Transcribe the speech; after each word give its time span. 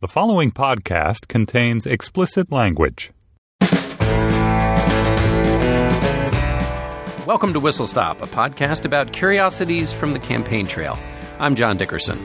The 0.00 0.06
following 0.06 0.52
podcast 0.52 1.26
contains 1.26 1.84
explicit 1.84 2.52
language. 2.52 3.10
Welcome 7.26 7.52
to 7.52 7.58
Whistle 7.58 7.88
Stop, 7.88 8.22
a 8.22 8.28
podcast 8.28 8.84
about 8.84 9.12
curiosities 9.12 9.92
from 9.92 10.12
the 10.12 10.20
campaign 10.20 10.68
trail. 10.68 10.96
I'm 11.40 11.56
John 11.56 11.76
Dickerson. 11.78 12.16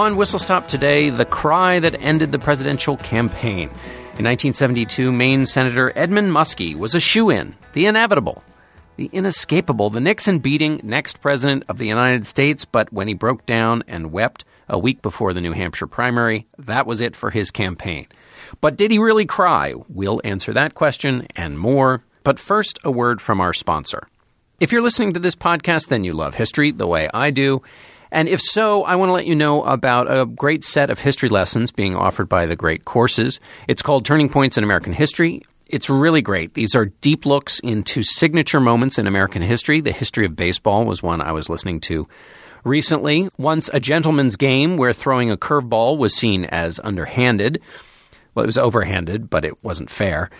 On 0.00 0.16
Whistle 0.16 0.38
Stop 0.38 0.66
today, 0.66 1.10
the 1.10 1.26
cry 1.26 1.78
that 1.78 2.00
ended 2.00 2.32
the 2.32 2.38
presidential 2.38 2.96
campaign. 2.96 3.68
In 4.16 4.24
1972, 4.24 5.12
Maine 5.12 5.44
Senator 5.44 5.92
Edmund 5.94 6.32
Muskie 6.32 6.74
was 6.74 6.94
a 6.94 7.00
shoo 7.00 7.28
in, 7.28 7.54
the 7.74 7.84
inevitable, 7.84 8.42
the 8.96 9.10
inescapable, 9.12 9.90
the 9.90 10.00
Nixon 10.00 10.38
beating 10.38 10.80
next 10.82 11.20
president 11.20 11.64
of 11.68 11.76
the 11.76 11.86
United 11.86 12.26
States. 12.26 12.64
But 12.64 12.90
when 12.90 13.08
he 13.08 13.14
broke 13.14 13.44
down 13.44 13.84
and 13.86 14.10
wept 14.10 14.46
a 14.70 14.78
week 14.78 15.02
before 15.02 15.34
the 15.34 15.42
New 15.42 15.52
Hampshire 15.52 15.86
primary, 15.86 16.46
that 16.56 16.86
was 16.86 17.02
it 17.02 17.14
for 17.14 17.28
his 17.28 17.50
campaign. 17.50 18.06
But 18.62 18.78
did 18.78 18.90
he 18.90 18.98
really 18.98 19.26
cry? 19.26 19.74
We'll 19.90 20.22
answer 20.24 20.54
that 20.54 20.74
question 20.74 21.26
and 21.36 21.58
more. 21.58 22.02
But 22.24 22.38
first, 22.38 22.78
a 22.84 22.90
word 22.90 23.20
from 23.20 23.38
our 23.38 23.52
sponsor. 23.52 24.08
If 24.60 24.72
you're 24.72 24.80
listening 24.80 25.12
to 25.12 25.20
this 25.20 25.36
podcast, 25.36 25.88
then 25.88 26.04
you 26.04 26.14
love 26.14 26.36
history 26.36 26.72
the 26.72 26.86
way 26.86 27.10
I 27.12 27.28
do. 27.28 27.60
And 28.12 28.28
if 28.28 28.40
so, 28.40 28.82
I 28.82 28.96
want 28.96 29.08
to 29.10 29.14
let 29.14 29.26
you 29.26 29.36
know 29.36 29.62
about 29.62 30.10
a 30.10 30.26
great 30.26 30.64
set 30.64 30.90
of 30.90 30.98
history 30.98 31.28
lessons 31.28 31.70
being 31.70 31.94
offered 31.94 32.28
by 32.28 32.46
the 32.46 32.56
Great 32.56 32.84
Courses. 32.84 33.38
It's 33.68 33.82
called 33.82 34.04
Turning 34.04 34.28
Points 34.28 34.58
in 34.58 34.64
American 34.64 34.92
History. 34.92 35.42
It's 35.68 35.88
really 35.88 36.20
great. 36.20 36.54
These 36.54 36.74
are 36.74 36.86
deep 36.86 37.24
looks 37.24 37.60
into 37.60 38.02
signature 38.02 38.58
moments 38.58 38.98
in 38.98 39.06
American 39.06 39.42
history. 39.42 39.80
The 39.80 39.92
history 39.92 40.26
of 40.26 40.34
baseball 40.34 40.84
was 40.84 41.02
one 41.02 41.20
I 41.20 41.30
was 41.30 41.48
listening 41.48 41.80
to 41.82 42.08
recently. 42.64 43.28
Once 43.38 43.70
a 43.72 43.78
gentleman's 43.78 44.36
game 44.36 44.76
where 44.76 44.92
throwing 44.92 45.30
a 45.30 45.36
curveball 45.36 45.96
was 45.96 46.16
seen 46.16 46.44
as 46.46 46.80
underhanded. 46.82 47.62
Well, 48.34 48.44
it 48.44 48.46
was 48.46 48.58
overhanded, 48.58 49.30
but 49.30 49.44
it 49.44 49.62
wasn't 49.62 49.90
fair. 49.90 50.30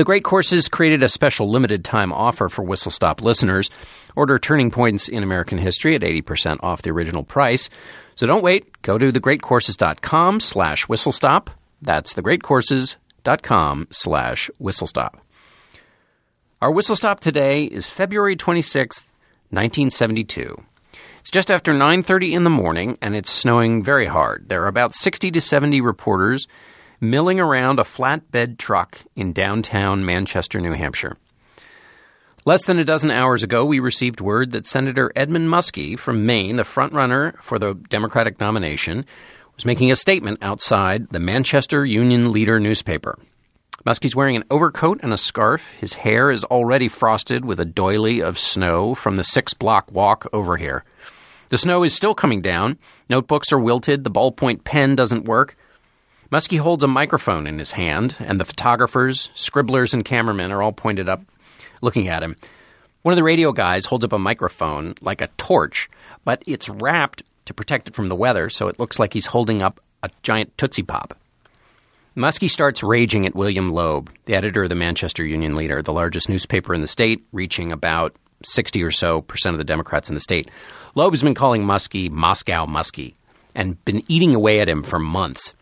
The 0.00 0.04
Great 0.04 0.24
Courses 0.24 0.66
created 0.66 1.02
a 1.02 1.10
special 1.10 1.50
limited 1.50 1.84
time 1.84 2.10
offer 2.10 2.48
for 2.48 2.62
Whistle 2.62 2.90
Stop 2.90 3.20
listeners. 3.20 3.68
Order 4.16 4.38
Turning 4.38 4.70
Points 4.70 5.10
in 5.10 5.22
American 5.22 5.58
History 5.58 5.94
at 5.94 6.00
80% 6.00 6.56
off 6.62 6.80
the 6.80 6.88
original 6.88 7.22
price. 7.22 7.68
So 8.14 8.26
don't 8.26 8.42
wait. 8.42 8.80
Go 8.80 8.96
to 8.96 9.12
thegreatcourses.com 9.12 10.40
slash 10.40 10.86
whistlestop. 10.86 11.48
That's 11.82 12.14
thegreatcourses.com 12.14 13.88
slash 13.90 14.50
whistlestop. 14.58 15.16
Our 16.62 16.72
whistlestop 16.72 17.20
today 17.20 17.64
is 17.64 17.84
February 17.84 18.36
26th, 18.36 19.04
1972. 19.50 20.62
It's 21.20 21.30
just 21.30 21.50
after 21.50 21.74
9:30 21.74 22.32
in 22.32 22.44
the 22.44 22.48
morning 22.48 22.96
and 23.02 23.14
it's 23.14 23.30
snowing 23.30 23.82
very 23.82 24.06
hard. 24.06 24.48
There 24.48 24.62
are 24.62 24.68
about 24.68 24.94
60 24.94 25.30
to 25.32 25.42
70 25.42 25.82
reporters 25.82 26.46
milling 27.00 27.40
around 27.40 27.78
a 27.78 27.84
flatbed 27.84 28.58
truck 28.58 29.00
in 29.16 29.32
downtown 29.32 30.04
Manchester, 30.04 30.60
New 30.60 30.72
Hampshire. 30.72 31.16
Less 32.46 32.64
than 32.64 32.78
a 32.78 32.84
dozen 32.84 33.10
hours 33.10 33.42
ago, 33.42 33.64
we 33.64 33.80
received 33.80 34.20
word 34.20 34.52
that 34.52 34.66
Senator 34.66 35.12
Edmund 35.14 35.48
Muskie 35.48 35.98
from 35.98 36.24
Maine, 36.24 36.56
the 36.56 36.62
frontrunner 36.62 37.40
for 37.42 37.58
the 37.58 37.74
Democratic 37.88 38.40
nomination, 38.40 39.04
was 39.56 39.66
making 39.66 39.90
a 39.90 39.96
statement 39.96 40.38
outside 40.40 41.08
the 41.10 41.20
Manchester 41.20 41.84
Union 41.84 42.32
Leader 42.32 42.58
newspaper. 42.58 43.18
Muskie's 43.86 44.16
wearing 44.16 44.36
an 44.36 44.44
overcoat 44.50 45.00
and 45.02 45.12
a 45.12 45.18
scarf. 45.18 45.66
His 45.78 45.94
hair 45.94 46.30
is 46.30 46.44
already 46.44 46.88
frosted 46.88 47.44
with 47.44 47.60
a 47.60 47.64
doily 47.64 48.20
of 48.22 48.38
snow 48.38 48.94
from 48.94 49.16
the 49.16 49.24
six 49.24 49.54
block 49.54 49.90
walk 49.90 50.26
over 50.32 50.56
here. 50.56 50.84
The 51.48 51.58
snow 51.58 51.82
is 51.82 51.94
still 51.94 52.14
coming 52.14 52.42
down. 52.42 52.78
Notebooks 53.08 53.52
are 53.52 53.58
wilted. 53.58 54.04
The 54.04 54.10
ballpoint 54.10 54.64
pen 54.64 54.96
doesn't 54.96 55.24
work. 55.24 55.56
Muskie 56.32 56.60
holds 56.60 56.84
a 56.84 56.88
microphone 56.88 57.48
in 57.48 57.58
his 57.58 57.72
hand, 57.72 58.14
and 58.20 58.38
the 58.38 58.44
photographers, 58.44 59.30
scribblers, 59.34 59.92
and 59.92 60.04
cameramen 60.04 60.52
are 60.52 60.62
all 60.62 60.72
pointed 60.72 61.08
up 61.08 61.20
looking 61.82 62.06
at 62.06 62.22
him. 62.22 62.36
One 63.02 63.12
of 63.12 63.16
the 63.16 63.24
radio 63.24 63.50
guys 63.50 63.84
holds 63.84 64.04
up 64.04 64.12
a 64.12 64.18
microphone 64.18 64.94
like 65.00 65.20
a 65.20 65.28
torch, 65.38 65.90
but 66.24 66.42
it's 66.46 66.68
wrapped 66.68 67.24
to 67.46 67.54
protect 67.54 67.88
it 67.88 67.94
from 67.94 68.06
the 68.06 68.14
weather, 68.14 68.48
so 68.48 68.68
it 68.68 68.78
looks 68.78 69.00
like 69.00 69.12
he's 69.12 69.26
holding 69.26 69.60
up 69.60 69.80
a 70.04 70.10
giant 70.22 70.56
Tootsie 70.56 70.84
Pop. 70.84 71.16
Muskie 72.16 72.50
starts 72.50 72.82
raging 72.82 73.26
at 73.26 73.34
William 73.34 73.72
Loeb, 73.72 74.12
the 74.26 74.34
editor 74.34 74.64
of 74.64 74.68
the 74.68 74.76
Manchester 74.76 75.24
Union 75.24 75.56
Leader, 75.56 75.82
the 75.82 75.92
largest 75.92 76.28
newspaper 76.28 76.72
in 76.74 76.80
the 76.80 76.86
state, 76.86 77.24
reaching 77.32 77.72
about 77.72 78.14
60 78.44 78.82
or 78.84 78.92
so 78.92 79.22
percent 79.22 79.54
of 79.54 79.58
the 79.58 79.64
Democrats 79.64 80.08
in 80.08 80.14
the 80.14 80.20
state. 80.20 80.48
Loeb 80.94 81.12
has 81.12 81.22
been 81.24 81.34
calling 81.34 81.64
Muskie 81.64 82.10
Moscow 82.10 82.66
Muskie 82.66 83.14
and 83.56 83.84
been 83.84 84.04
eating 84.06 84.34
away 84.34 84.60
at 84.60 84.68
him 84.68 84.84
for 84.84 85.00
months 85.00 85.54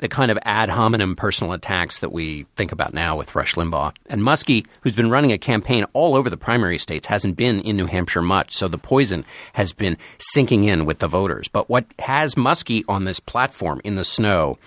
the 0.00 0.08
kind 0.08 0.30
of 0.30 0.38
ad 0.42 0.68
hominem 0.68 1.16
personal 1.16 1.52
attacks 1.52 2.00
that 2.00 2.12
we 2.12 2.44
think 2.54 2.72
about 2.72 2.92
now 2.92 3.16
with 3.16 3.34
Rush 3.34 3.54
Limbaugh. 3.54 3.94
And 4.06 4.20
Muskie, 4.20 4.66
who's 4.82 4.94
been 4.94 5.10
running 5.10 5.32
a 5.32 5.38
campaign 5.38 5.86
all 5.92 6.14
over 6.14 6.28
the 6.28 6.36
primary 6.36 6.78
states, 6.78 7.06
hasn't 7.06 7.36
been 7.36 7.60
in 7.60 7.76
New 7.76 7.86
Hampshire 7.86 8.22
much, 8.22 8.52
so 8.52 8.68
the 8.68 8.78
poison 8.78 9.24
has 9.54 9.72
been 9.72 9.96
sinking 10.18 10.64
in 10.64 10.84
with 10.84 10.98
the 10.98 11.08
voters. 11.08 11.48
But 11.48 11.70
what 11.70 11.86
has 11.98 12.34
Muskie 12.34 12.84
on 12.88 13.04
this 13.04 13.20
platform 13.20 13.80
in 13.84 13.96
the 13.96 14.04
snow 14.04 14.58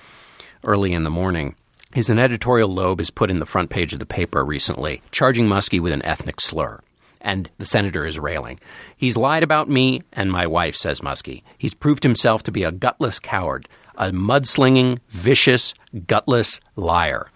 early 0.63 0.93
in 0.93 1.03
the 1.03 1.09
morning 1.09 1.55
is 1.95 2.09
an 2.09 2.19
editorial 2.19 2.69
Loeb 2.69 2.99
has 2.99 3.09
put 3.09 3.31
in 3.31 3.39
the 3.39 3.45
front 3.45 3.69
page 3.69 3.93
of 3.93 3.99
the 3.99 4.05
paper 4.05 4.43
recently, 4.43 5.01
charging 5.11 5.47
Muskie 5.47 5.81
with 5.81 5.93
an 5.93 6.05
ethnic 6.05 6.41
slur. 6.41 6.79
And 7.21 7.49
the 7.57 7.65
senator 7.65 8.07
is 8.07 8.17
railing. 8.17 8.59
He's 8.95 9.17
lied 9.17 9.43
about 9.43 9.69
me 9.69 10.03
and 10.13 10.31
my 10.31 10.47
wife, 10.47 10.75
says 10.75 11.01
Muskie. 11.01 11.43
He's 11.57 11.73
proved 11.73 12.03
himself 12.03 12.43
to 12.43 12.51
be 12.51 12.63
a 12.63 12.71
gutless 12.71 13.19
coward, 13.19 13.67
a 13.99 14.11
mudslinging, 14.11 14.99
vicious, 15.09 15.73
gutless 16.07 16.59
liar. 16.75 17.29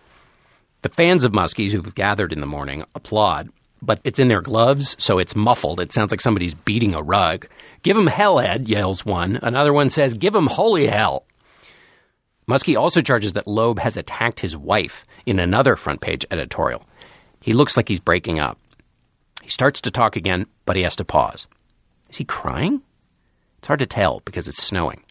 The 0.82 0.90
fans 0.90 1.24
of 1.24 1.34
Muskies 1.34 1.72
who've 1.72 1.94
gathered 1.94 2.34
in 2.34 2.40
the 2.40 2.48
morning 2.48 2.84
applaud, 2.96 3.50
but 3.82 4.00
it's 4.04 4.20
in 4.20 4.30
their 4.30 4.42
gloves, 4.42 4.96
so 4.98 5.20
it's 5.20 5.36
muffled. 5.36 5.80
It 5.80 5.94
sounds 5.94 6.12
like 6.12 6.22
somebody's 6.22 6.54
beating 6.54 6.96
a 6.96 7.02
rug. 7.02 7.48
Give 7.84 7.98
him 7.98 8.08
hell, 8.08 8.40
Ed, 8.40 8.68
yells 8.68 9.06
one. 9.06 9.40
Another 9.42 9.74
one 9.74 9.90
says, 9.90 10.14
Give 10.14 10.34
him 10.34 10.48
holy 10.48 10.88
hell. 10.88 11.26
Muskie 12.50 12.78
also 12.78 13.02
charges 13.02 13.34
that 13.34 13.48
Loeb 13.48 13.80
has 13.80 13.98
attacked 13.98 14.40
his 14.40 14.58
wife 14.58 15.06
in 15.26 15.40
another 15.40 15.76
front 15.76 16.02
page 16.02 16.26
editorial. 16.32 16.86
He 17.42 17.54
looks 17.54 17.78
like 17.78 17.88
he's 17.88 18.00
breaking 18.00 18.40
up. 18.40 18.58
He 19.42 19.50
starts 19.50 19.82
to 19.82 19.92
talk 19.92 20.16
again, 20.16 20.46
but 20.66 20.76
he 20.78 20.84
has 20.84 20.96
to 20.98 21.06
pause. 21.06 21.48
Is 22.10 22.18
he 22.18 22.26
crying? 22.26 22.82
It's 23.58 23.68
hard 23.68 23.80
to 23.80 23.86
tell 23.86 24.22
because 24.26 24.48
it's 24.48 24.64
snowing. 24.64 25.04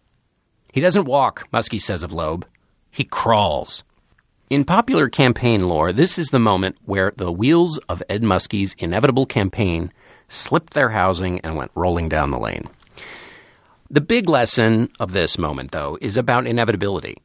He 0.72 0.80
doesn't 0.80 1.04
walk, 1.04 1.48
Muskie 1.52 1.80
says 1.80 2.02
of 2.02 2.12
Loeb. 2.12 2.46
He 2.90 3.04
crawls. 3.04 3.84
In 4.48 4.64
popular 4.64 5.08
campaign 5.08 5.60
lore, 5.60 5.92
this 5.92 6.18
is 6.18 6.28
the 6.28 6.38
moment 6.38 6.76
where 6.86 7.12
the 7.16 7.30
wheels 7.30 7.78
of 7.88 8.02
Ed 8.08 8.22
Muskie's 8.22 8.74
inevitable 8.78 9.26
campaign 9.26 9.92
slipped 10.28 10.72
their 10.72 10.88
housing 10.88 11.40
and 11.40 11.56
went 11.56 11.70
rolling 11.74 12.08
down 12.08 12.30
the 12.30 12.38
lane. 12.38 12.68
The 13.90 14.00
big 14.00 14.28
lesson 14.28 14.90
of 14.98 15.12
this 15.12 15.36
moment, 15.36 15.72
though, 15.72 15.98
is 16.00 16.16
about 16.16 16.46
inevitability 16.46 17.18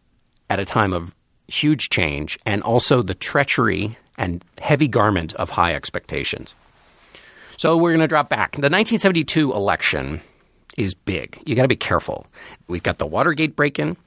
at 0.50 0.60
a 0.60 0.66
time 0.66 0.92
of 0.92 1.16
huge 1.48 1.90
change 1.90 2.38
and 2.46 2.62
also 2.64 3.02
the 3.02 3.14
treachery 3.14 3.98
and 4.18 4.44
heavy 4.60 4.90
garment 4.90 5.34
of 5.36 5.50
high 5.50 5.74
expectations. 5.74 6.54
So 7.56 7.78
we're 7.78 7.92
going 7.92 8.02
to 8.02 8.08
drop 8.08 8.30
back. 8.30 8.52
The 8.52 8.70
1972 8.70 9.54
election 9.54 10.22
is 10.78 10.94
big. 10.94 11.42
You 11.46 11.56
got 11.56 11.64
to 11.64 11.68
be 11.68 11.76
careful. 11.76 12.28
We've 12.68 12.84
got 12.84 13.00
the 13.00 13.06
Watergate 13.06 13.56
break 13.56 13.80
in. 13.80 13.98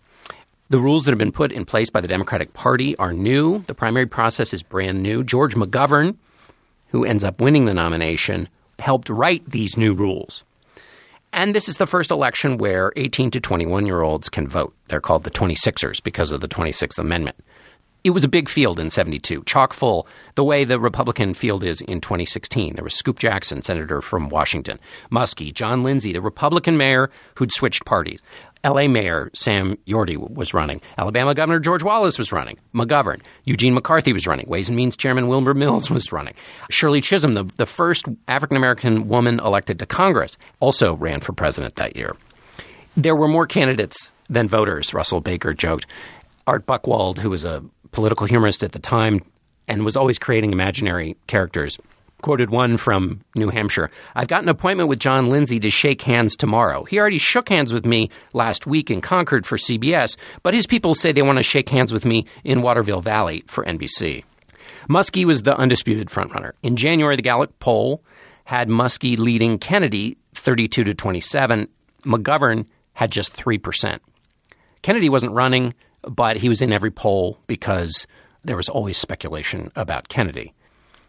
The 0.71 0.79
rules 0.79 1.05
that 1.05 1.11
have 1.11 1.19
been 1.19 1.33
put 1.33 1.51
in 1.51 1.65
place 1.65 1.91
by 1.91 2.01
the 2.01 2.09
Democratic 2.09 2.55
Party 2.55 2.97
are 2.97 3.13
new. 3.13 3.65
The 3.67 3.75
primary 3.75 4.07
process 4.07 4.55
is 4.55 4.63
brand 4.63 5.03
new. 5.03 5.25
George 5.25 5.57
McGovern, 5.57 6.17
who 6.89 7.05
ends 7.05 7.25
up 7.25 7.41
winning 7.41 7.65
the 7.65 7.75
nomination, 7.75 8.49
helped 8.79 9.11
write 9.11 9.49
these 9.51 9.77
new 9.77 9.93
rules. 9.95 10.45
And 11.33 11.55
this 11.55 11.69
is 11.69 11.77
the 11.77 11.87
first 11.87 12.11
election 12.11 12.59
where 12.59 12.93
18 12.97 13.31
to 13.33 13.41
21 13.41 13.87
year 13.87 14.03
olds 14.03 14.29
can 14.29 14.47
vote. 14.47 14.75
They're 14.89 15.01
called 15.01 15.25
the 15.25 15.31
26ers 15.31 16.03
because 16.03 16.33
of 16.33 16.41
the 16.41 16.49
26th 16.49 16.99
Amendment. 16.99 17.37
It 18.03 18.11
was 18.11 18.25
a 18.25 18.29
big 18.29 18.49
field 18.49 18.81
in 18.81 18.91
72, 18.91 19.43
chock 19.45 19.73
full, 19.73 20.07
the 20.35 20.45
way 20.45 20.65
the 20.65 20.81
Republican 20.81 21.35
field 21.35 21.63
is 21.63 21.81
in 21.83 22.01
2016. 22.01 22.75
There 22.75 22.85
was 22.85 22.95
Scoop 22.95 23.19
Jackson, 23.19 23.63
senator 23.63 24.01
from 24.01 24.29
Washington, 24.29 24.79
Muskie, 25.13 25.53
John 25.53 25.83
Lindsay, 25.83 26.13
the 26.13 26.21
Republican 26.21 26.77
mayor 26.77 27.11
who'd 27.35 27.53
switched 27.53 27.85
parties. 27.85 28.21
LA 28.65 28.89
Mayor 28.89 29.31
Sam 29.35 29.77
Yorty 29.87 30.17
was 30.19 30.53
running. 30.53 30.83
Alabama 30.99 31.35
Governor 31.35 31.61
George 31.61 31.83
Wallace 31.83 32.19
was 32.19 32.31
running. 32.31 32.59
McGovern. 32.75 33.23
Eugene 33.45 33.73
McCarthy 33.73 34.13
was 34.13 34.27
running. 34.27 34.47
Ways 34.49 34.69
and 34.69 34.77
Means 34.77 34.97
Chairman 34.99 35.29
Wilbur 35.29 35.55
Mills 35.55 35.91
was 35.91 36.13
running. 36.13 36.35
Shirley 36.69 37.01
Chisholm, 37.01 37.33
the, 37.33 37.45
the 37.57 37.65
first 37.65 38.07
African 38.29 38.59
American 38.59 39.09
woman 39.09 39.41
elected 39.41 39.79
to 39.79 39.87
Congress, 39.87 40.37
also 40.61 40.95
ran 40.95 41.21
for 41.21 41.33
president 41.33 41.77
that 41.77 41.97
year. 41.97 42.17
There 42.97 43.17
were 43.17 43.29
more 43.29 43.47
candidates 43.47 44.13
than 44.29 44.47
voters, 44.47 44.93
Russell 44.93 45.21
Baker 45.21 45.55
joked. 45.55 45.87
Art 46.47 46.67
Buchwald, 46.67 47.19
who 47.19 47.31
was 47.31 47.45
a 47.45 47.63
political 47.93 48.27
humorist 48.27 48.63
at 48.63 48.73
the 48.73 48.79
time 48.79 49.21
and 49.69 49.85
was 49.85 49.97
always 49.97 50.19
creating 50.19 50.53
imaginary 50.53 51.17
characters, 51.27 51.79
quoted 52.23 52.51
one 52.51 52.77
from 52.77 53.21
New 53.37 53.49
Hampshire. 53.49 53.91
I've 54.15 54.29
got 54.29 54.43
an 54.43 54.49
appointment 54.49 54.89
with 54.89 54.99
John 54.99 55.29
Lindsay 55.31 55.59
to 55.61 55.71
shake 55.71 56.03
hands 56.03 56.37
tomorrow. 56.37 56.85
He 56.85 56.99
already 56.99 57.19
shook 57.19 57.49
hands 57.49 57.73
with 57.73 57.87
me 57.87 58.11
last 58.33 58.67
week 58.67 58.91
in 58.91 59.01
Concord 59.01 59.47
for 59.47 59.57
CBS, 59.57 60.17
but 60.43 60.55
his 60.55 60.67
people 60.67 60.95
say 60.95 61.13
they 61.13 61.23
want 61.23 61.39
to 61.39 61.43
shake 61.43 61.69
hands 61.69 61.93
with 61.93 62.05
me 62.05 62.27
in 62.45 62.63
Waterville 62.63 63.01
Valley 63.01 63.45
for 63.47 63.65
NBC. 63.65 64.25
Muskie 64.89 65.25
was 65.25 65.43
the 65.43 65.57
undisputed 65.57 66.09
frontrunner. 66.09 66.53
In 66.63 66.77
January, 66.77 67.17
the 67.17 67.23
Gallup 67.23 67.59
poll 67.61 68.03
had 68.45 68.69
Muskie 68.69 69.19
leading 69.19 69.59
Kennedy 69.59 70.17
32 70.35 70.85
to 70.85 70.95
27. 70.95 71.69
McGovern 72.05 72.67
had 72.95 73.11
just 73.13 73.37
3%. 73.37 73.99
Kennedy 74.83 75.09
wasn't 75.09 75.33
running 75.33 75.75
but 76.03 76.37
he 76.37 76.49
was 76.49 76.63
in 76.63 76.73
every 76.73 76.91
poll 76.91 77.39
because 77.47 78.07
there 78.45 78.57
was 78.57 78.69
always 78.69 78.97
speculation 78.97 79.71
about 79.77 80.09
Kennedy. 80.09 80.53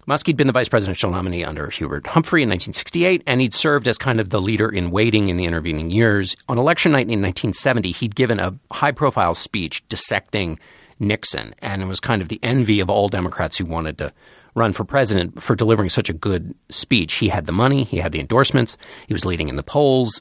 Muskie'd 0.08 0.36
been 0.36 0.48
the 0.48 0.54
vice 0.54 0.68
presidential 0.68 1.12
nominee 1.12 1.46
under 1.46 1.70
Hubert 1.70 2.08
Humphrey 2.08 2.42
in 2.42 2.50
1968, 2.50 3.24
and 3.28 3.40
he'd 3.40 3.54
served 3.54 3.88
as 3.88 3.98
kind 3.98 4.20
of 4.20 4.30
the 4.30 4.42
leader 4.42 4.68
in 4.68 4.92
waiting 4.92 5.30
in 5.30 5.38
the 5.38 5.46
intervening 5.46 5.92
years. 5.92 6.36
On 6.50 6.58
election 6.58 6.92
night 6.92 7.02
in 7.02 7.22
1970, 7.22 7.92
he'd 7.92 8.16
given 8.16 8.40
a 8.40 8.58
high 8.72 8.92
profile 8.92 9.36
speech 9.36 9.88
dissecting 9.90 10.60
Nixon, 11.00 11.54
and 11.60 11.82
it 11.82 11.86
was 11.86 12.00
kind 12.00 12.22
of 12.22 12.30
the 12.30 12.40
envy 12.42 12.80
of 12.80 12.90
all 12.90 13.10
Democrats 13.10 13.58
who 13.58 13.66
wanted 13.66 13.98
to 14.00 14.12
run 14.56 14.74
for 14.74 14.84
president 14.84 15.42
for 15.42 15.56
delivering 15.56 15.90
such 15.90 16.10
a 16.10 16.14
good 16.14 16.54
speech. 16.70 17.14
He 17.14 17.30
had 17.30 17.46
the 17.46 17.54
money, 17.54 17.84
he 17.84 17.98
had 17.98 18.12
the 18.12 18.20
endorsements, 18.20 18.78
he 19.08 19.14
was 19.14 19.26
leading 19.26 19.50
in 19.50 19.56
the 19.56 19.64
polls. 19.64 20.20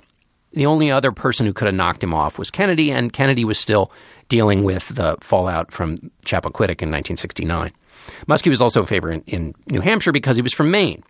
The 0.53 0.67
only 0.67 0.91
other 0.91 1.13
person 1.13 1.47
who 1.47 1.53
could 1.53 1.67
have 1.67 1.75
knocked 1.75 2.03
him 2.03 2.15
off 2.15 2.39
was 2.39 2.51
Kennedy, 2.51 2.91
and 2.91 3.13
Kennedy 3.13 3.45
was 3.45 3.59
still 3.59 3.93
dealing 4.31 4.65
with 4.65 4.89
the 4.89 5.19
fallout 5.21 5.71
from 5.71 5.97
Chappaquiddick 6.25 6.81
in 6.81 6.89
1969. 6.89 7.71
Muskie 8.27 8.49
was 8.49 8.63
also 8.63 8.83
a 8.83 8.87
favorite 8.87 9.23
in, 9.27 9.45
in 9.45 9.55
New 9.69 9.83
Hampshire 9.83 10.13
because 10.13 10.37
he 10.37 10.43
was 10.43 10.55
from 10.55 10.71
Maine. 10.71 11.03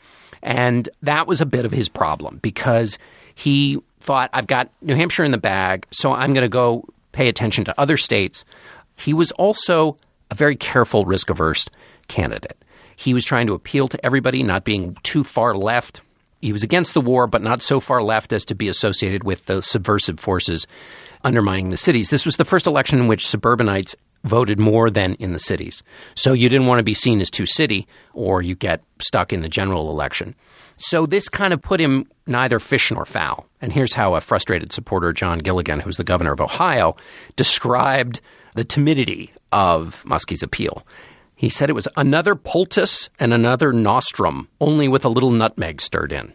And 0.42 0.88
that 1.02 1.28
was 1.28 1.40
a 1.40 1.46
bit 1.46 1.64
of 1.64 1.70
his 1.70 1.88
problem 1.88 2.40
because 2.42 2.98
he 3.34 3.78
thought, 4.00 4.30
I've 4.32 4.46
got 4.46 4.72
New 4.82 4.96
Hampshire 4.96 5.22
in 5.22 5.30
the 5.30 5.38
bag, 5.38 5.86
so 5.90 6.12
I'm 6.12 6.32
going 6.32 6.42
to 6.42 6.48
go 6.48 6.84
pay 7.12 7.28
attention 7.28 7.64
to 7.66 7.80
other 7.80 7.96
states. 7.96 8.44
He 8.96 9.12
was 9.12 9.30
also 9.32 9.98
a 10.30 10.34
very 10.34 10.56
careful, 10.56 11.04
risk 11.04 11.30
averse 11.30 11.66
candidate. 12.08 12.56
He 12.96 13.14
was 13.14 13.24
trying 13.24 13.46
to 13.46 13.54
appeal 13.54 13.88
to 13.88 14.04
everybody, 14.04 14.42
not 14.42 14.64
being 14.64 14.96
too 15.02 15.24
far 15.24 15.54
left. 15.54 16.00
He 16.40 16.52
was 16.52 16.62
against 16.62 16.94
the 16.94 17.00
war, 17.00 17.26
but 17.26 17.42
not 17.42 17.60
so 17.60 17.80
far 17.80 18.02
left 18.02 18.32
as 18.32 18.46
to 18.46 18.54
be 18.54 18.68
associated 18.68 19.24
with 19.24 19.44
the 19.44 19.60
subversive 19.60 20.18
forces 20.18 20.66
undermining 21.24 21.70
the 21.70 21.76
cities. 21.76 22.10
This 22.10 22.24
was 22.24 22.36
the 22.36 22.44
first 22.44 22.66
election 22.66 22.98
in 22.98 23.08
which 23.08 23.28
suburbanites 23.28 23.96
voted 24.24 24.58
more 24.58 24.90
than 24.90 25.14
in 25.14 25.32
the 25.32 25.38
cities. 25.38 25.82
So 26.14 26.32
you 26.32 26.48
didn't 26.48 26.66
want 26.66 26.78
to 26.78 26.84
be 26.84 26.94
seen 26.94 27.20
as 27.20 27.30
too 27.30 27.46
city 27.46 27.86
or 28.12 28.42
you 28.42 28.54
get 28.54 28.82
stuck 29.00 29.32
in 29.32 29.40
the 29.40 29.48
general 29.48 29.90
election. 29.90 30.34
So 30.76 31.06
this 31.06 31.28
kind 31.28 31.52
of 31.52 31.60
put 31.62 31.80
him 31.80 32.06
neither 32.26 32.58
fish 32.58 32.90
nor 32.90 33.04
fowl. 33.04 33.46
And 33.60 33.72
here's 33.72 33.92
how 33.92 34.14
a 34.14 34.20
frustrated 34.20 34.72
supporter, 34.72 35.12
John 35.12 35.38
Gilligan, 35.38 35.80
who's 35.80 35.96
the 35.96 36.04
governor 36.04 36.32
of 36.32 36.40
Ohio, 36.40 36.96
described 37.36 38.20
the 38.54 38.64
timidity 38.64 39.32
of 39.52 40.02
Muskie's 40.06 40.42
appeal. 40.42 40.86
He 41.34 41.48
said 41.48 41.70
it 41.70 41.74
was 41.74 41.88
another 41.96 42.34
poultice 42.34 43.08
and 43.18 43.32
another 43.32 43.72
nostrum, 43.72 44.48
only 44.60 44.88
with 44.88 45.04
a 45.04 45.08
little 45.08 45.30
nutmeg 45.30 45.80
stirred 45.80 46.12
in. 46.12 46.34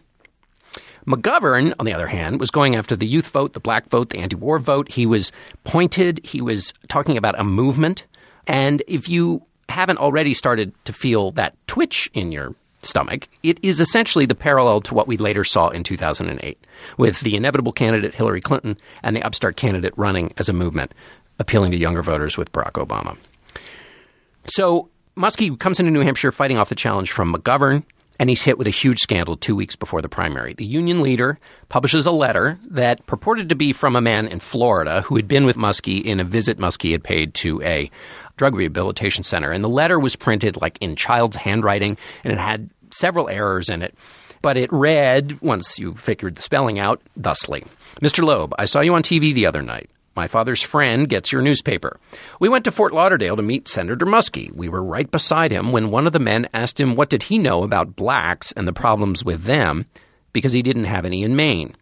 McGovern, 1.06 1.72
on 1.78 1.86
the 1.86 1.92
other 1.92 2.08
hand, 2.08 2.40
was 2.40 2.50
going 2.50 2.74
after 2.74 2.96
the 2.96 3.06
youth 3.06 3.28
vote, 3.28 3.52
the 3.52 3.60
black 3.60 3.88
vote, 3.88 4.10
the 4.10 4.18
anti 4.18 4.36
war 4.36 4.58
vote. 4.58 4.90
He 4.90 5.06
was 5.06 5.30
pointed, 5.64 6.20
he 6.24 6.40
was 6.40 6.72
talking 6.88 7.16
about 7.16 7.38
a 7.38 7.44
movement. 7.44 8.04
And 8.46 8.82
if 8.88 9.08
you 9.08 9.42
haven't 9.68 9.98
already 9.98 10.34
started 10.34 10.72
to 10.84 10.92
feel 10.92 11.32
that 11.32 11.54
twitch 11.66 12.10
in 12.14 12.32
your 12.32 12.54
stomach, 12.82 13.28
it 13.42 13.58
is 13.62 13.80
essentially 13.80 14.26
the 14.26 14.34
parallel 14.34 14.80
to 14.82 14.94
what 14.94 15.06
we 15.06 15.16
later 15.16 15.44
saw 15.44 15.68
in 15.68 15.82
2008 15.82 16.58
with 16.98 17.20
the 17.20 17.36
inevitable 17.36 17.72
candidate 17.72 18.14
Hillary 18.14 18.40
Clinton 18.40 18.76
and 19.02 19.16
the 19.16 19.22
upstart 19.22 19.56
candidate 19.56 19.92
running 19.96 20.32
as 20.38 20.48
a 20.48 20.52
movement, 20.52 20.92
appealing 21.38 21.72
to 21.72 21.78
younger 21.78 22.02
voters 22.02 22.36
with 22.36 22.52
Barack 22.52 22.72
Obama. 22.72 23.16
So 24.46 24.88
Muskie 25.16 25.58
comes 25.58 25.80
into 25.80 25.90
New 25.90 26.02
Hampshire 26.02 26.32
fighting 26.32 26.58
off 26.58 26.68
the 26.68 26.74
challenge 26.74 27.10
from 27.10 27.32
McGovern 27.34 27.84
and 28.18 28.28
he's 28.28 28.42
hit 28.42 28.58
with 28.58 28.66
a 28.66 28.70
huge 28.70 28.98
scandal 28.98 29.36
two 29.36 29.54
weeks 29.56 29.76
before 29.76 30.02
the 30.02 30.08
primary. 30.08 30.54
The 30.54 30.64
union 30.64 31.02
leader 31.02 31.38
publishes 31.68 32.06
a 32.06 32.10
letter 32.10 32.58
that 32.70 33.04
purported 33.06 33.48
to 33.48 33.54
be 33.54 33.72
from 33.72 33.96
a 33.96 34.00
man 34.00 34.26
in 34.26 34.40
Florida 34.40 35.02
who 35.02 35.16
had 35.16 35.28
been 35.28 35.44
with 35.44 35.56
Muskie 35.56 36.02
in 36.02 36.20
a 36.20 36.24
visit 36.24 36.58
Muskie 36.58 36.92
had 36.92 37.04
paid 37.04 37.34
to 37.34 37.62
a 37.62 37.90
drug 38.36 38.54
rehabilitation 38.54 39.22
center. 39.22 39.50
And 39.50 39.64
the 39.64 39.68
letter 39.68 39.98
was 39.98 40.16
printed 40.16 40.60
like 40.60 40.78
in 40.80 40.96
child's 40.96 41.36
handwriting, 41.36 41.96
and 42.24 42.32
it 42.32 42.38
had 42.38 42.70
several 42.90 43.28
errors 43.28 43.68
in 43.68 43.82
it. 43.82 43.94
But 44.42 44.56
it 44.56 44.72
read, 44.72 45.40
once 45.40 45.78
you 45.78 45.94
figured 45.94 46.36
the 46.36 46.42
spelling 46.42 46.78
out, 46.78 47.00
thusly 47.16 47.64
Mr. 48.00 48.24
Loeb, 48.24 48.54
I 48.58 48.66
saw 48.66 48.80
you 48.80 48.94
on 48.94 49.02
TV 49.02 49.34
the 49.34 49.46
other 49.46 49.62
night. 49.62 49.90
My 50.16 50.26
father's 50.26 50.62
friend 50.62 51.08
gets 51.08 51.30
your 51.30 51.42
newspaper. 51.42 52.00
We 52.40 52.48
went 52.48 52.64
to 52.64 52.72
Fort 52.72 52.94
Lauderdale 52.94 53.36
to 53.36 53.42
meet 53.42 53.68
Senator 53.68 54.06
Muskie. 54.06 54.50
We 54.54 54.70
were 54.70 54.82
right 54.82 55.10
beside 55.10 55.52
him 55.52 55.72
when 55.72 55.90
one 55.90 56.06
of 56.06 56.14
the 56.14 56.18
men 56.18 56.48
asked 56.54 56.80
him 56.80 56.96
what 56.96 57.10
did 57.10 57.24
he 57.24 57.36
know 57.36 57.62
about 57.62 57.94
blacks 57.94 58.50
and 58.52 58.66
the 58.66 58.72
problems 58.72 59.24
with 59.24 59.44
them 59.44 59.84
because 60.32 60.54
he 60.54 60.62
didn't 60.62 60.84
have 60.84 61.04
any 61.04 61.22
in 61.22 61.36
Maine. 61.36 61.76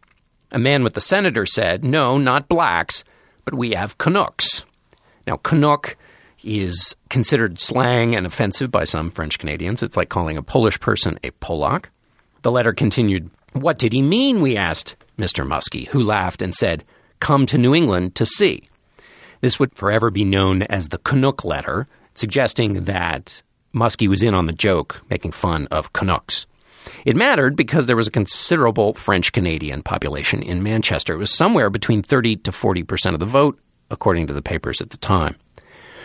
A 0.50 0.58
man 0.58 0.82
with 0.82 0.94
the 0.94 1.00
senator 1.00 1.46
said, 1.46 1.84
"No, 1.84 2.18
not 2.18 2.48
blacks, 2.48 3.04
but 3.44 3.54
we 3.54 3.72
have 3.72 3.98
Canucks." 3.98 4.64
Now, 5.26 5.36
Canuck 5.36 5.96
is 6.42 6.94
considered 7.08 7.58
slang 7.60 8.14
and 8.14 8.26
offensive 8.26 8.70
by 8.70 8.84
some 8.84 9.10
French 9.10 9.38
Canadians. 9.38 9.82
It's 9.82 9.96
like 9.96 10.08
calling 10.08 10.36
a 10.36 10.42
Polish 10.42 10.78
person 10.78 11.18
a 11.24 11.30
Polak. 11.32 11.86
The 12.42 12.52
letter 12.52 12.72
continued, 12.72 13.30
What 13.52 13.78
did 13.78 13.92
he 13.92 14.02
mean? 14.02 14.42
We 14.42 14.56
asked 14.56 14.96
Mr. 15.18 15.46
Muskie, 15.46 15.88
who 15.88 16.02
laughed 16.02 16.42
and 16.42 16.54
said, 16.54 16.84
come 17.20 17.46
to 17.46 17.58
New 17.58 17.74
England 17.74 18.14
to 18.16 18.26
see. 18.26 18.62
This 19.40 19.60
would 19.60 19.76
forever 19.76 20.10
be 20.10 20.24
known 20.24 20.62
as 20.62 20.88
the 20.88 20.98
Canuck 20.98 21.44
letter, 21.44 21.86
suggesting 22.14 22.84
that 22.84 23.42
Muskie 23.74 24.08
was 24.08 24.22
in 24.22 24.34
on 24.34 24.46
the 24.46 24.52
joke, 24.52 25.02
making 25.10 25.32
fun 25.32 25.66
of 25.70 25.92
Canucks. 25.92 26.46
It 27.04 27.16
mattered 27.16 27.56
because 27.56 27.86
there 27.86 27.96
was 27.96 28.08
a 28.08 28.12
considerable 28.12 28.94
French 28.94 29.32
Canadian 29.32 29.82
population 29.82 30.42
in 30.42 30.62
Manchester. 30.62 31.14
It 31.14 31.18
was 31.18 31.34
somewhere 31.34 31.70
between 31.70 32.02
30 32.02 32.36
to 32.36 32.52
40 32.52 32.82
percent 32.84 33.14
of 33.14 33.20
the 33.20 33.26
vote, 33.26 33.58
according 33.90 34.26
to 34.26 34.32
the 34.32 34.42
papers 34.42 34.80
at 34.80 34.90
the 34.90 34.96
time. 34.96 35.36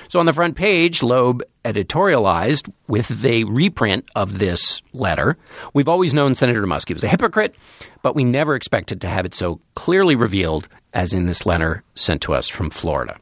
So 0.10 0.20
on 0.20 0.26
the 0.26 0.34
front 0.34 0.56
page, 0.56 1.04
Loeb 1.04 1.44
editorialized 1.64 2.72
with 2.88 3.08
the 3.10 3.44
reprint 3.44 4.10
of 4.16 4.40
this 4.40 4.82
letter. 4.92 5.38
We've 5.76 5.88
always 5.88 6.16
known 6.16 6.34
Senator 6.34 6.64
Muskie 6.64 6.96
was 6.96 7.04
a 7.04 7.08
hypocrite, 7.08 7.54
but 8.02 8.16
we 8.16 8.24
never 8.24 8.56
expected 8.56 9.02
to 9.02 9.08
have 9.08 9.26
it 9.26 9.36
so 9.36 9.62
clearly 9.76 10.16
revealed 10.16 10.68
as 10.94 11.14
in 11.14 11.26
this 11.26 11.46
letter 11.46 11.84
sent 11.96 12.22
to 12.24 12.34
us 12.34 12.48
from 12.48 12.70
Florida. 12.70 13.18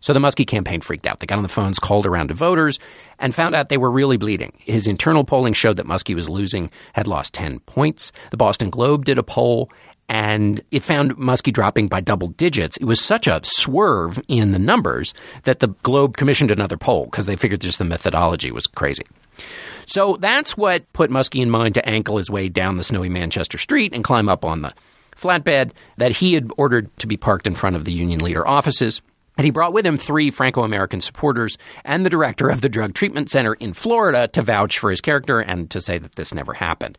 So 0.00 0.12
the 0.12 0.20
Muskie 0.20 0.46
campaign 0.46 0.80
freaked 0.80 1.06
out. 1.06 1.20
They 1.20 1.26
got 1.26 1.36
on 1.36 1.44
the 1.44 1.48
phones, 1.48 1.78
called 1.78 2.06
around 2.06 2.28
to 2.28 2.34
voters, 2.34 2.80
and 3.20 3.32
found 3.32 3.54
out 3.54 3.68
they 3.68 3.76
were 3.76 3.90
really 3.90 4.16
bleeding. 4.16 4.52
His 4.58 4.88
internal 4.88 5.22
polling 5.22 5.52
showed 5.52 5.76
that 5.76 5.86
Muskie 5.86 6.16
was 6.16 6.28
losing, 6.28 6.70
had 6.92 7.06
lost 7.06 7.34
10 7.34 7.60
points. 7.60 8.10
The 8.32 8.36
Boston 8.36 8.68
Globe 8.68 9.04
did 9.04 9.16
a 9.16 9.22
poll, 9.22 9.70
and 10.08 10.60
it 10.72 10.82
found 10.82 11.16
Muskie 11.16 11.52
dropping 11.52 11.86
by 11.86 12.00
double 12.00 12.28
digits. 12.28 12.76
It 12.78 12.84
was 12.84 13.00
such 13.00 13.28
a 13.28 13.40
swerve 13.44 14.20
in 14.26 14.50
the 14.50 14.58
numbers 14.58 15.14
that 15.44 15.60
the 15.60 15.68
Globe 15.84 16.16
commissioned 16.16 16.50
another 16.50 16.76
poll 16.76 17.04
because 17.04 17.26
they 17.26 17.36
figured 17.36 17.60
just 17.60 17.78
the 17.78 17.84
methodology 17.84 18.50
was 18.50 18.66
crazy. 18.66 19.04
So 19.86 20.16
that's 20.20 20.56
what 20.56 20.92
put 20.92 21.10
Muskie 21.10 21.42
in 21.42 21.50
mind 21.50 21.74
to 21.74 21.88
ankle 21.88 22.16
his 22.16 22.28
way 22.28 22.48
down 22.48 22.76
the 22.76 22.84
snowy 22.84 23.08
Manchester 23.08 23.56
street 23.56 23.94
and 23.94 24.02
climb 24.02 24.28
up 24.28 24.44
on 24.44 24.62
the 24.62 24.74
flatbed 25.22 25.70
that 25.98 26.12
he 26.12 26.34
had 26.34 26.50
ordered 26.56 26.94
to 26.98 27.06
be 27.06 27.16
parked 27.16 27.46
in 27.46 27.54
front 27.54 27.76
of 27.76 27.84
the 27.84 27.92
Union 27.92 28.20
Leader 28.20 28.46
offices. 28.46 29.00
And 29.38 29.44
he 29.44 29.50
brought 29.50 29.72
with 29.72 29.86
him 29.86 29.96
three 29.96 30.30
Franco 30.30 30.62
American 30.62 31.00
supporters 31.00 31.56
and 31.84 32.04
the 32.04 32.10
director 32.10 32.48
of 32.48 32.60
the 32.60 32.68
Drug 32.68 32.92
Treatment 32.92 33.30
Center 33.30 33.54
in 33.54 33.72
Florida 33.72 34.28
to 34.28 34.42
vouch 34.42 34.78
for 34.78 34.90
his 34.90 35.00
character 35.00 35.40
and 35.40 35.70
to 35.70 35.80
say 35.80 35.96
that 35.98 36.16
this 36.16 36.34
never 36.34 36.52
happened. 36.52 36.98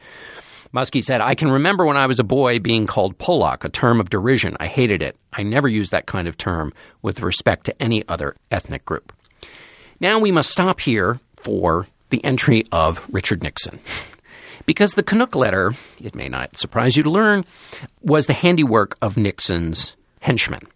Muskie 0.74 1.04
said, 1.04 1.22
I 1.22 1.36
can 1.36 1.52
remember 1.52 1.86
when 1.86 1.98
I 1.98 2.08
was 2.08 2.20
a 2.20 2.24
boy 2.24 2.58
being 2.58 2.88
called 2.88 3.20
Polak, 3.20 3.64
a 3.64 3.70
term 3.70 4.00
of 4.00 4.10
derision. 4.10 4.58
I 4.60 4.66
hated 4.66 5.04
it. 5.04 5.16
I 5.32 5.44
never 5.44 5.68
used 5.68 5.92
that 5.92 6.08
kind 6.08 6.28
of 6.28 6.36
term 6.36 6.74
with 7.04 7.22
respect 7.22 7.66
to 7.66 7.82
any 7.82 8.04
other 8.08 8.36
ethnic 8.50 8.84
group. 8.84 9.14
Now 10.00 10.18
we 10.18 10.32
must 10.32 10.50
stop 10.50 10.80
here 10.80 11.20
for 11.36 11.86
the 12.10 12.24
entry 12.26 12.66
of 12.72 13.08
Richard 13.12 13.44
Nixon. 13.44 13.80
Because 14.66 14.94
the 14.94 15.04
Canuck 15.04 15.36
letter, 15.36 15.74
it 16.02 16.16
may 16.16 16.30
not 16.30 16.58
surprise 16.58 16.96
you 16.96 17.04
to 17.04 17.10
learn, 17.10 17.44
was 18.02 18.28
the 18.28 18.34
handiwork 18.34 18.98
of 19.02 19.18
Nixon's 19.18 19.96
henchmen. 20.22 20.68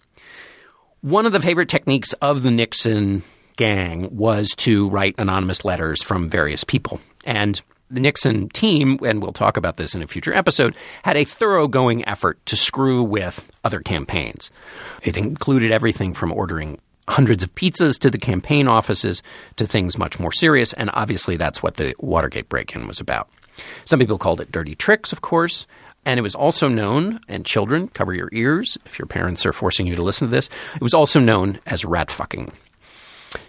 One 1.02 1.26
of 1.26 1.32
the 1.32 1.40
favorite 1.40 1.70
techniques 1.70 2.14
of 2.14 2.44
the 2.44 2.52
Nixon 2.52 3.24
gang 3.56 4.16
was 4.16 4.50
to 4.58 4.90
write 4.90 5.16
anonymous 5.18 5.64
letters 5.64 6.04
from 6.04 6.28
various 6.30 6.64
people. 6.64 7.00
And 7.26 7.62
the 7.90 8.00
Nixon 8.00 8.50
team, 8.50 9.00
and 9.06 9.22
we'll 9.22 9.32
talk 9.32 9.58
about 9.58 9.78
this 9.78 9.96
in 9.96 10.04
a 10.04 10.08
future 10.08 10.34
episode, 10.34 10.76
had 11.04 11.16
a 11.16 11.24
thoroughgoing 11.24 12.08
effort 12.08 12.46
to 12.48 12.56
screw 12.56 13.04
with 13.04 13.50
other 13.64 13.80
campaigns. 13.80 14.52
It 15.04 15.18
included 15.18 15.72
everything 15.72 16.14
from 16.14 16.34
ordering 16.34 16.80
hundreds 17.08 17.44
of 17.44 17.56
pizzas 17.56 17.98
to 18.00 18.10
the 18.10 18.18
campaign 18.18 18.68
offices 18.68 19.24
to 19.56 19.66
things 19.66 19.98
much 19.98 20.20
more 20.20 20.34
serious, 20.34 20.74
and 20.74 20.90
obviously 20.94 21.38
that's 21.38 21.64
what 21.64 21.76
the 21.76 21.96
Watergate 22.00 22.50
break 22.50 22.76
in 22.76 22.88
was 22.88 23.00
about. 23.00 23.30
Some 23.86 24.00
people 24.00 24.18
called 24.18 24.42
it 24.42 24.52
dirty 24.52 24.76
tricks, 24.76 25.12
of 25.12 25.22
course. 25.22 25.66
And 26.06 26.18
it 26.18 26.24
was 26.24 26.36
also 26.36 26.70
known, 26.70 27.20
and 27.28 27.46
children, 27.46 27.90
cover 27.90 28.14
your 28.14 28.30
ears 28.32 28.78
if 28.86 28.98
your 28.98 29.08
parents 29.08 29.46
are 29.46 29.52
forcing 29.52 29.88
you 29.88 29.96
to 29.96 30.02
listen 30.02 30.28
to 30.28 30.32
this, 30.32 30.50
it 30.76 30.82
was 30.82 30.94
also 30.94 31.20
known 31.20 31.60
as 31.66 31.84
rat 31.84 32.10
fucking. 32.10 32.52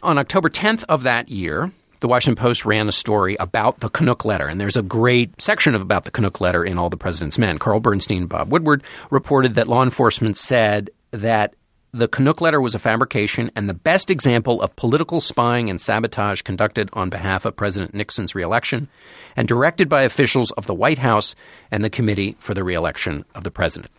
On 0.03 0.19
October 0.19 0.51
10th 0.51 0.83
of 0.89 1.05
that 1.05 1.29
year, 1.29 1.71
the 2.01 2.09
Washington 2.09 2.41
Post 2.41 2.65
ran 2.65 2.89
a 2.89 2.93
story 2.93 3.37
about 3.39 3.81
the 3.81 3.89
Canuck 3.89 4.25
letter, 4.25 4.47
and 4.47 4.61
there's 4.61 4.77
a 4.77 4.83
great 4.83 5.41
section 5.41 5.75
about 5.75 6.05
the 6.05 6.11
Canuck 6.11 6.41
letter 6.41 6.65
in 6.65 6.79
All 6.79 6.91
the 6.91 6.97
President's 6.97 7.39
Men. 7.39 7.59
Carl 7.59 7.81
Bernstein 7.81 8.23
and 8.23 8.29
Bob 8.29 8.51
Woodward 8.51 8.83
reported 9.11 9.55
that 9.55 9.69
law 9.69 9.83
enforcement 9.83 10.37
said 10.37 10.91
that 11.13 11.55
the 11.93 12.09
Canuck 12.09 12.41
letter 12.41 12.61
was 12.61 12.75
a 12.75 12.79
fabrication 12.79 13.51
and 13.57 13.69
the 13.69 13.75
best 13.75 14.11
example 14.11 14.61
of 14.61 14.77
political 14.77 15.21
spying 15.21 15.71
and 15.71 15.81
sabotage 15.81 16.43
conducted 16.43 16.91
on 16.93 17.09
behalf 17.09 17.45
of 17.45 17.57
President 17.57 17.95
Nixon's 17.95 18.35
reelection 18.35 18.89
and 19.37 19.49
directed 19.49 19.89
by 19.89 20.03
officials 20.03 20.51
of 20.53 20.67
the 20.67 20.75
White 20.75 20.99
House 20.99 21.35
and 21.71 21.83
the 21.83 21.91
Committee 21.91 22.37
for 22.41 22.53
the 22.53 22.65
Reelection 22.65 23.25
of 23.35 23.45
the 23.45 23.51
President. 23.51 23.91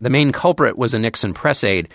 The 0.00 0.10
main 0.10 0.30
culprit 0.30 0.78
was 0.78 0.94
a 0.94 0.98
Nixon 0.98 1.34
press 1.34 1.64
aide 1.64 1.88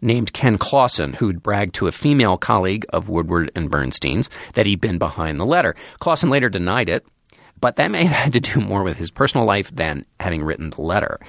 named 0.00 0.32
Ken 0.32 0.56
Clawson, 0.56 1.12
who'd 1.12 1.42
bragged 1.42 1.74
to 1.74 1.86
a 1.86 1.92
female 1.92 2.38
colleague 2.38 2.86
of 2.88 3.10
Woodward 3.10 3.52
and 3.54 3.70
Bernstein's 3.70 4.30
that 4.54 4.64
he'd 4.64 4.80
been 4.80 4.96
behind 4.96 5.38
the 5.38 5.44
letter. 5.44 5.76
Clawson 5.98 6.30
later 6.30 6.48
denied 6.48 6.88
it, 6.88 7.04
but 7.60 7.76
that 7.76 7.90
may 7.90 8.04
have 8.04 8.16
had 8.16 8.32
to 8.32 8.40
do 8.40 8.60
more 8.60 8.82
with 8.82 8.96
his 8.96 9.10
personal 9.10 9.46
life 9.46 9.70
than 9.74 10.06
having 10.18 10.42
written 10.42 10.70
the 10.70 10.80
letter. 10.80 11.20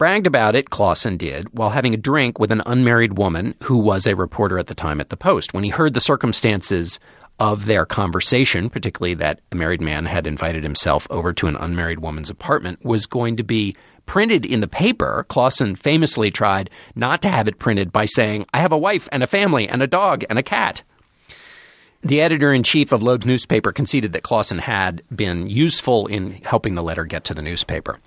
Bragged 0.00 0.26
about 0.26 0.56
it, 0.56 0.70
Clawson 0.70 1.18
did, 1.18 1.46
while 1.52 1.68
having 1.68 1.92
a 1.92 1.98
drink 1.98 2.38
with 2.38 2.50
an 2.50 2.62
unmarried 2.64 3.18
woman 3.18 3.54
who 3.64 3.76
was 3.76 4.06
a 4.06 4.16
reporter 4.16 4.58
at 4.58 4.66
the 4.66 4.74
time 4.74 4.98
at 4.98 5.10
the 5.10 5.16
Post. 5.18 5.52
When 5.52 5.62
he 5.62 5.68
heard 5.68 5.92
the 5.92 6.00
circumstances 6.00 6.98
of 7.38 7.66
their 7.66 7.84
conversation, 7.84 8.70
particularly 8.70 9.12
that 9.16 9.42
a 9.52 9.56
married 9.56 9.82
man 9.82 10.06
had 10.06 10.26
invited 10.26 10.62
himself 10.62 11.06
over 11.10 11.34
to 11.34 11.48
an 11.48 11.56
unmarried 11.56 11.98
woman's 11.98 12.30
apartment, 12.30 12.82
was 12.82 13.04
going 13.04 13.36
to 13.36 13.42
be 13.42 13.76
printed 14.06 14.46
in 14.46 14.60
the 14.60 14.66
paper, 14.66 15.26
Clawson 15.28 15.76
famously 15.76 16.30
tried 16.30 16.70
not 16.94 17.20
to 17.20 17.28
have 17.28 17.46
it 17.46 17.58
printed 17.58 17.92
by 17.92 18.06
saying, 18.06 18.46
I 18.54 18.60
have 18.60 18.72
a 18.72 18.78
wife 18.78 19.06
and 19.12 19.22
a 19.22 19.26
family 19.26 19.68
and 19.68 19.82
a 19.82 19.86
dog 19.86 20.24
and 20.30 20.38
a 20.38 20.42
cat. 20.42 20.82
The 22.02 22.22
editor 22.22 22.50
in 22.50 22.62
chief 22.62 22.92
of 22.92 23.02
Loeb's 23.02 23.26
newspaper 23.26 23.72
conceded 23.72 24.14
that 24.14 24.22
Clawson 24.22 24.58
had 24.58 25.02
been 25.14 25.48
useful 25.48 26.06
in 26.06 26.32
helping 26.44 26.74
the 26.74 26.82
letter 26.82 27.04
get 27.04 27.24
to 27.24 27.34
the 27.34 27.42
newspaper. 27.42 27.98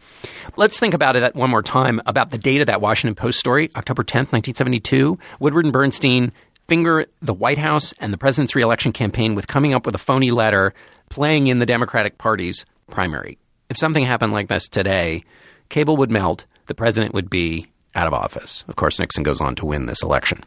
Let's 0.57 0.79
think 0.79 0.95
about 0.95 1.15
it 1.15 1.35
one 1.35 1.51
more 1.51 1.61
time 1.61 2.01
about 2.07 2.31
the 2.31 2.39
date 2.39 2.61
of 2.61 2.67
that 2.67 2.81
Washington 2.81 3.13
Post 3.13 3.37
story, 3.37 3.69
October 3.75 4.03
10th, 4.03 4.33
1972. 4.33 5.19
Woodward 5.39 5.65
and 5.65 5.71
Bernstein 5.71 6.31
finger 6.67 7.05
the 7.21 7.35
White 7.35 7.59
House 7.59 7.93
and 7.99 8.11
the 8.11 8.17
president's 8.17 8.55
reelection 8.55 8.93
campaign 8.93 9.35
with 9.35 9.45
coming 9.45 9.75
up 9.75 9.85
with 9.85 9.93
a 9.93 9.99
phony 9.99 10.31
letter 10.31 10.73
playing 11.09 11.45
in 11.45 11.59
the 11.59 11.65
Democratic 11.65 12.17
Party's 12.17 12.65
primary. 12.89 13.37
If 13.69 13.77
something 13.77 14.05
happened 14.05 14.33
like 14.33 14.47
this 14.47 14.67
today, 14.67 15.23
cable 15.69 15.97
would 15.97 16.09
melt, 16.09 16.45
the 16.65 16.73
president 16.73 17.13
would 17.13 17.29
be 17.29 17.67
out 17.93 18.07
of 18.07 18.13
office. 18.13 18.63
Of 18.67 18.75
course, 18.75 18.97
Nixon 18.97 19.21
goes 19.21 19.39
on 19.39 19.53
to 19.55 19.67
win 19.67 19.85
this 19.85 20.01
election. 20.01 20.43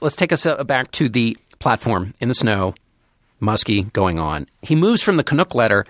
Let's 0.00 0.16
take 0.16 0.32
us 0.32 0.46
uh, 0.46 0.64
back 0.64 0.90
to 0.92 1.08
the 1.08 1.36
platform 1.62 2.12
in 2.20 2.28
the 2.28 2.34
snow, 2.34 2.74
Muskie 3.40 3.90
going 3.92 4.18
on. 4.18 4.46
He 4.60 4.74
moves 4.74 5.00
from 5.02 5.16
the 5.16 5.24
Canuck 5.24 5.54
letter 5.54 5.86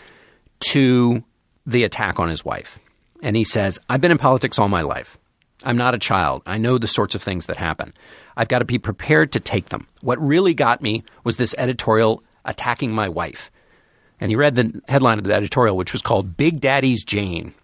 to 0.71 1.25
the 1.67 1.85
attack 1.85 2.21
on 2.21 2.29
his 2.29 2.45
wife. 2.45 2.79
And 3.23 3.35
he 3.35 3.45
says, 3.45 3.79
I've 3.89 4.01
been 4.01 4.11
in 4.11 4.19
politics 4.19 4.59
all 4.59 4.69
my 4.69 4.83
life. 4.83 5.19
I'm 5.65 5.77
not 5.77 5.95
a 5.95 5.99
child. 5.99 6.43
I 6.45 6.59
know 6.59 6.77
the 6.77 6.87
sorts 6.87 7.15
of 7.15 7.23
things 7.23 7.47
that 7.47 7.57
happen. 7.57 7.95
I've 8.37 8.49
got 8.49 8.59
to 8.59 8.65
be 8.65 8.79
prepared 8.79 9.33
to 9.33 9.41
take 9.41 9.71
them. 9.71 9.87
What 10.01 10.21
really 10.21 10.55
got 10.55 10.83
me 10.83 11.05
was 11.25 11.37
this 11.37 11.55
editorial 11.57 12.23
attacking 12.45 12.93
my 12.93 13.09
wife. 13.09 13.51
And 14.21 14.31
he 14.31 14.37
read 14.37 14.55
the 14.55 14.83
headline 14.89 15.19
of 15.19 15.25
the 15.25 15.35
editorial, 15.35 15.77
which 15.77 15.93
was 15.93 16.03
called 16.03 16.37
Big 16.37 16.61
Daddy's 16.61 17.05
Jane. 17.05 17.55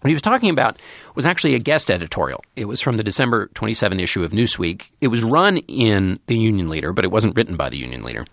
What 0.00 0.10
he 0.10 0.14
was 0.14 0.22
talking 0.22 0.50
about 0.50 0.78
was 1.16 1.26
actually 1.26 1.54
a 1.54 1.58
guest 1.58 1.90
editorial. 1.90 2.44
It 2.54 2.66
was 2.66 2.80
from 2.80 2.96
the 2.96 3.02
December 3.02 3.48
27 3.54 3.98
issue 3.98 4.22
of 4.22 4.30
Newsweek. 4.30 4.90
It 5.00 5.08
was 5.08 5.22
run 5.22 5.56
in 5.58 6.20
the 6.26 6.36
Union 6.38 6.68
Leader, 6.68 6.92
but 6.92 7.04
it 7.04 7.10
wasn't 7.10 7.36
written 7.36 7.56
by 7.56 7.68
the 7.68 7.78
Union 7.78 8.04
Leader. 8.04 8.24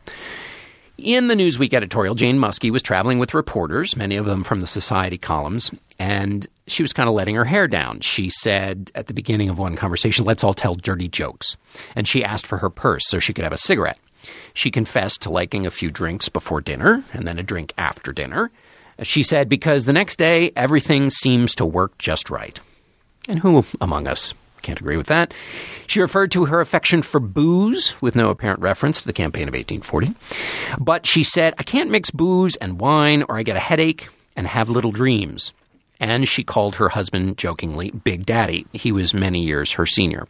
In 0.98 1.28
the 1.28 1.34
Newsweek 1.34 1.74
editorial, 1.74 2.16
Jane 2.16 2.38
Muskie 2.38 2.72
was 2.72 2.82
traveling 2.82 3.20
with 3.20 3.34
reporters, 3.34 3.98
many 3.98 4.16
of 4.16 4.26
them 4.26 4.44
from 4.44 4.62
the 4.62 4.68
Society 4.68 5.18
columns, 5.18 5.72
and 6.00 6.48
she 6.68 6.84
was 6.84 6.94
kind 6.94 7.10
of 7.10 7.16
letting 7.16 7.36
her 7.36 7.44
hair 7.44 7.68
down. 7.68 8.00
She 8.00 8.30
said 8.30 8.92
at 8.96 9.08
the 9.08 9.14
beginning 9.14 9.50
of 9.50 9.60
one 9.60 9.76
conversation, 9.76 10.24
Let's 10.24 10.44
all 10.44 10.54
tell 10.54 10.76
dirty 10.76 11.10
jokes. 11.10 11.58
And 11.96 12.08
she 12.08 12.24
asked 12.24 12.48
for 12.48 12.60
her 12.60 12.70
purse 12.70 13.04
so 13.08 13.20
she 13.20 13.34
could 13.34 13.44
have 13.44 13.52
a 13.52 13.58
cigarette. 13.58 14.00
She 14.54 14.72
confessed 14.72 15.22
to 15.24 15.30
liking 15.30 15.66
a 15.66 15.72
few 15.72 15.92
drinks 15.92 16.30
before 16.30 16.62
dinner 16.62 17.04
and 17.12 17.28
then 17.28 17.40
a 17.40 17.44
drink 17.44 17.74
after 17.78 18.14
dinner. 18.14 18.52
She 19.04 19.24
said, 19.24 19.50
because 19.50 19.86
the 19.86 19.94
next 19.94 20.18
day 20.18 20.52
everything 20.56 21.10
seems 21.10 21.56
to 21.56 21.66
work 21.66 21.98
just 21.98 22.30
right. 22.30 22.60
And 23.28 23.40
who 23.40 23.66
among 23.82 24.08
us 24.08 24.34
can't 24.62 24.80
agree 24.80 24.98
with 24.98 25.08
that? 25.08 25.34
She 25.88 26.02
referred 26.02 26.32
to 26.32 26.46
her 26.46 26.62
affection 26.62 27.02
for 27.02 27.20
booze 27.20 28.00
with 28.02 28.16
no 28.16 28.30
apparent 28.30 28.62
reference 28.62 29.02
to 29.02 29.08
the 29.08 29.14
campaign 29.14 29.48
of 29.48 29.54
1840. 29.54 30.14
But 30.80 31.06
she 31.06 31.24
said, 31.24 31.54
I 31.58 31.64
can't 31.64 31.92
mix 31.92 32.10
booze 32.12 32.56
and 32.56 32.80
wine 32.80 33.24
or 33.28 33.38
I 33.38 33.44
get 33.44 33.58
a 33.58 33.60
headache 33.60 34.10
and 34.36 34.48
have 34.48 34.70
little 34.70 34.92
dreams. 34.92 35.54
And 36.00 36.28
she 36.28 36.44
called 36.44 36.76
her 36.76 36.90
husband 36.90 37.38
jokingly 37.38 37.92
Big 37.92 38.26
Daddy. 38.26 38.66
He 38.74 38.92
was 38.92 39.14
many 39.14 39.42
years 39.42 39.72
her 39.74 39.86
senior. 39.86 40.28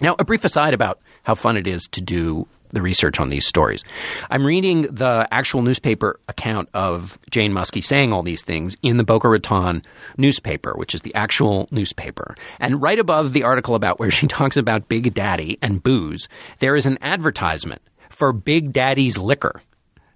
Now, 0.00 0.16
a 0.18 0.24
brief 0.24 0.44
aside 0.44 0.74
about 0.74 1.00
how 1.22 1.34
fun 1.34 1.56
it 1.56 1.66
is 1.66 1.82
to 1.92 2.00
do 2.00 2.46
the 2.70 2.82
research 2.82 3.20
on 3.20 3.30
these 3.30 3.46
stories. 3.46 3.84
I'm 4.30 4.46
reading 4.46 4.82
the 4.82 5.28
actual 5.30 5.62
newspaper 5.62 6.18
account 6.28 6.68
of 6.74 7.18
Jane 7.30 7.52
Muskie 7.52 7.82
saying 7.82 8.12
all 8.12 8.22
these 8.22 8.42
things 8.42 8.76
in 8.82 8.96
the 8.96 9.04
Boca 9.04 9.28
Raton 9.28 9.82
newspaper, 10.16 10.74
which 10.76 10.94
is 10.94 11.02
the 11.02 11.14
actual 11.14 11.68
newspaper. 11.70 12.36
And 12.60 12.80
right 12.82 12.98
above 12.98 13.32
the 13.32 13.44
article 13.44 13.74
about 13.74 13.98
where 13.98 14.10
she 14.16 14.26
talks 14.26 14.56
about 14.56 14.88
Big 14.88 15.14
Daddy 15.14 15.58
and 15.62 15.82
booze, 15.82 16.28
there 16.58 16.76
is 16.76 16.86
an 16.86 16.98
advertisement 17.00 17.82
for 18.10 18.32
Big 18.32 18.72
Daddy's 18.72 19.18
liquor. 19.18 19.62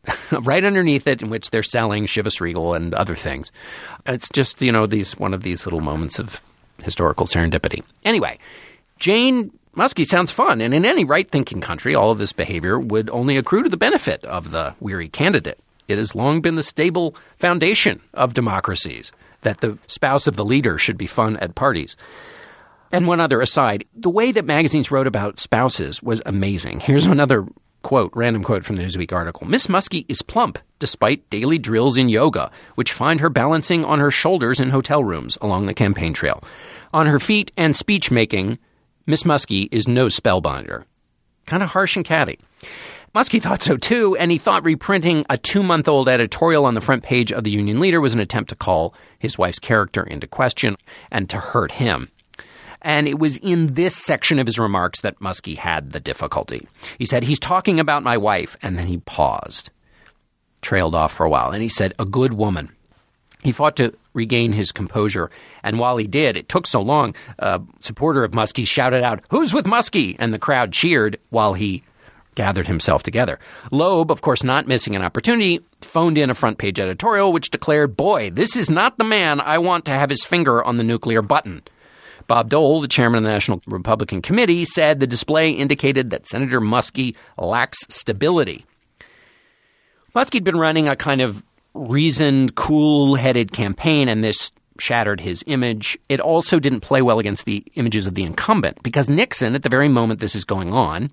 right 0.33 0.65
underneath 0.65 1.07
it, 1.07 1.21
in 1.21 1.29
which 1.29 1.51
they're 1.51 1.63
selling 1.63 2.07
Chivas 2.07 2.41
Regal 2.41 2.73
and 2.73 2.95
other 2.95 3.15
things. 3.15 3.53
It's 4.07 4.31
just, 4.31 4.63
you 4.63 4.73
know, 4.73 4.87
these 4.87 5.19
one 5.19 5.35
of 5.35 5.43
these 5.43 5.67
little 5.67 5.83
moments 5.83 6.19
of 6.19 6.41
historical 6.83 7.27
serendipity. 7.27 7.83
Anyway, 8.05 8.39
Jane 8.99 9.51
Muskie 9.77 10.07
sounds 10.07 10.31
fun, 10.33 10.61
and 10.61 10.75
in 10.75 10.85
any 10.85 11.05
right 11.05 11.31
thinking 11.31 11.61
country, 11.61 11.95
all 11.95 12.11
of 12.11 12.19
this 12.19 12.33
behavior 12.33 12.79
would 12.79 13.09
only 13.11 13.37
accrue 13.37 13.63
to 13.63 13.69
the 13.69 13.77
benefit 13.77 14.25
of 14.25 14.51
the 14.51 14.75
weary 14.81 15.09
candidate. 15.09 15.61
It 15.87 15.99
has 15.99 16.15
long 16.15 16.41
been 16.41 16.57
the 16.57 16.63
stable 16.63 17.15
foundation 17.37 18.01
of 18.15 18.35
democracies 18.35 19.13
that 19.43 19.61
the 19.61 19.79
spouse 19.87 20.27
of 20.27 20.37
the 20.37 20.45
leader 20.45 20.77
should 20.77 20.99
be 20.99 21.07
fun 21.07 21.37
at 21.39 21.55
parties. 21.55 21.97
And 22.93 23.07
one 23.07 23.21
other 23.21 23.41
aside 23.41 23.85
the 23.95 24.11
way 24.11 24.33
that 24.33 24.45
magazines 24.45 24.91
wrote 24.91 25.07
about 25.07 25.39
spouses 25.39 26.03
was 26.03 26.21
amazing. 26.27 26.81
Here's 26.81 27.07
another 27.07 27.47
quote, 27.83 28.13
random 28.15 28.43
quote 28.43 28.65
from 28.65 28.77
the 28.77 28.83
Newsweek 28.83 29.13
article. 29.13 29.47
Miss 29.47 29.69
Muskie 29.69 30.05
is 30.09 30.23
plump 30.23 30.59
despite 30.81 31.29
daily 31.31 31.59
drills 31.59 31.97
in 31.97 32.09
yoga, 32.09 32.51
which 32.75 32.93
find 32.93 33.21
her 33.21 33.31
balancing 33.31 33.85
on 33.85 34.01
her 34.01 34.11
shoulders 34.11 34.61
in 34.61 34.71
hotel 34.71 35.05
rooms 35.05 35.39
along 35.41 35.67
the 35.67 35.75
campaign 35.75 36.13
trail. 36.13 36.43
On 36.93 37.07
her 37.07 37.21
feet 37.21 37.53
and 37.57 37.77
speech 37.77 38.11
making, 38.11 38.59
Miss 39.07 39.25
Muskie 39.25 39.69
is 39.71 39.89
no 39.89 40.07
spellbinder. 40.07 40.85
Kind 41.47 41.63
of 41.63 41.71
harsh 41.71 41.97
and 41.97 42.05
catty. 42.05 42.39
Muskie 43.15 43.43
thought 43.43 43.63
so 43.63 43.77
too, 43.77 44.17
and 44.17 44.31
he 44.31 44.39
thought 44.39 44.65
reprinting 44.65 45.25
a 45.29 45.37
two 45.37 45.65
month 45.65 45.89
old 45.89 46.09
editorial 46.09 46.65
on 46.65 46.75
the 46.75 46.81
front 46.81 47.03
page 47.03 47.33
of 47.33 47.43
the 47.43 47.51
Union 47.51 47.81
Leader 47.81 48.01
was 48.01 48.15
an 48.15 48.21
attempt 48.21 48.51
to 48.51 48.57
call 48.57 48.95
his 49.19 49.37
wife's 49.37 49.59
character 49.59 50.05
into 50.05 50.29
question 50.29 50.77
and 51.11 51.29
to 51.29 51.39
hurt 51.39 51.73
him. 51.73 52.09
And 52.83 53.09
it 53.09 53.19
was 53.19 53.37
in 53.39 53.75
this 53.75 53.97
section 53.97 54.39
of 54.39 54.47
his 54.47 54.59
remarks 54.59 55.01
that 55.01 55.19
Muskie 55.19 55.57
had 55.57 55.91
the 55.91 56.01
difficulty. 56.01 56.67
He 56.99 57.05
said, 57.05 57.25
He's 57.25 57.41
talking 57.41 57.81
about 57.81 58.05
my 58.05 58.17
wife, 58.17 58.57
and 58.63 58.79
then 58.79 58.87
he 58.87 58.99
paused, 58.99 59.71
trailed 60.63 60.95
off 60.95 61.13
for 61.13 61.27
a 61.27 61.31
while, 61.31 61.51
and 61.51 61.63
he 61.63 61.69
said, 61.69 61.95
A 61.99 62.05
good 62.05 62.33
woman. 62.33 62.71
He 63.43 63.53
fought 63.53 63.77
to 63.77 63.95
regain 64.13 64.53
his 64.53 64.73
composure. 64.73 65.31
And 65.63 65.79
while 65.79 65.97
he 65.97 66.07
did, 66.07 66.37
it 66.37 66.49
took 66.49 66.67
so 66.67 66.81
long, 66.83 67.15
a 67.39 67.61
supporter 67.81 68.25
of 68.25 68.33
Muskie 68.33 68.67
shouted 68.67 69.03
out, 69.03 69.23
Who's 69.31 69.55
with 69.55 69.65
Muskie? 69.65 70.17
And 70.19 70.35
the 70.35 70.39
crowd 70.39 70.73
cheered 70.73 71.19
while 71.31 71.55
he 71.55 71.83
gathered 72.35 72.67
himself 72.67 73.03
together. 73.03 73.39
Loeb, 73.71 74.11
of 74.11 74.21
course, 74.21 74.45
not 74.45 74.69
missing 74.69 74.95
an 74.95 75.03
opportunity, 75.03 75.61
phoned 75.81 76.19
in 76.19 76.31
a 76.31 76.35
front 76.35 76.59
page 76.59 76.79
editorial 76.79 77.33
which 77.33 77.51
declared, 77.51 77.97
Boy, 77.97 78.31
this 78.31 78.57
is 78.57 78.71
not 78.71 78.99
the 78.99 79.05
man 79.05 79.41
I 79.41 79.59
want 79.59 79.85
to 79.87 79.93
have 79.93 80.11
his 80.11 80.25
finger 80.25 80.63
on 80.63 80.77
the 80.77 80.85
nuclear 80.85 81.23
button. 81.23 81.63
Bob 82.27 82.49
Dole, 82.49 82.81
the 82.81 82.89
chairman 82.89 83.19
of 83.19 83.25
the 83.25 83.31
National 83.31 83.61
Republican 83.67 84.23
Committee, 84.23 84.65
said 84.65 85.01
the 85.01 85.07
display 85.07 85.51
indicated 85.51 86.11
that 86.11 86.29
Senator 86.29 86.61
Muskie 86.61 87.17
lacks 87.37 87.79
stability. 87.89 88.65
Muskie 90.15 90.35
had 90.35 90.45
been 90.45 90.59
running 90.59 90.89
a 90.89 90.97
kind 90.97 91.21
of 91.21 91.43
reasoned, 91.75 92.55
cool 92.55 93.15
headed 93.15 93.53
campaign, 93.53 94.09
and 94.09 94.23
this 94.23 94.53
shattered 94.79 95.21
his 95.21 95.45
image. 95.47 95.99
It 96.09 96.21
also 96.21 96.59
didn't 96.59 96.81
play 96.81 97.03
well 97.03 97.19
against 97.19 97.45
the 97.45 97.65
images 97.75 98.07
of 98.07 98.15
the 98.15 98.25
incumbent 98.25 98.83
because 98.83 99.09
Nixon, 99.09 99.55
at 99.55 99.63
the 99.63 99.69
very 99.69 99.89
moment 99.89 100.21
this 100.21 100.35
is 100.35 100.45
going 100.45 100.73
on, 100.73 101.11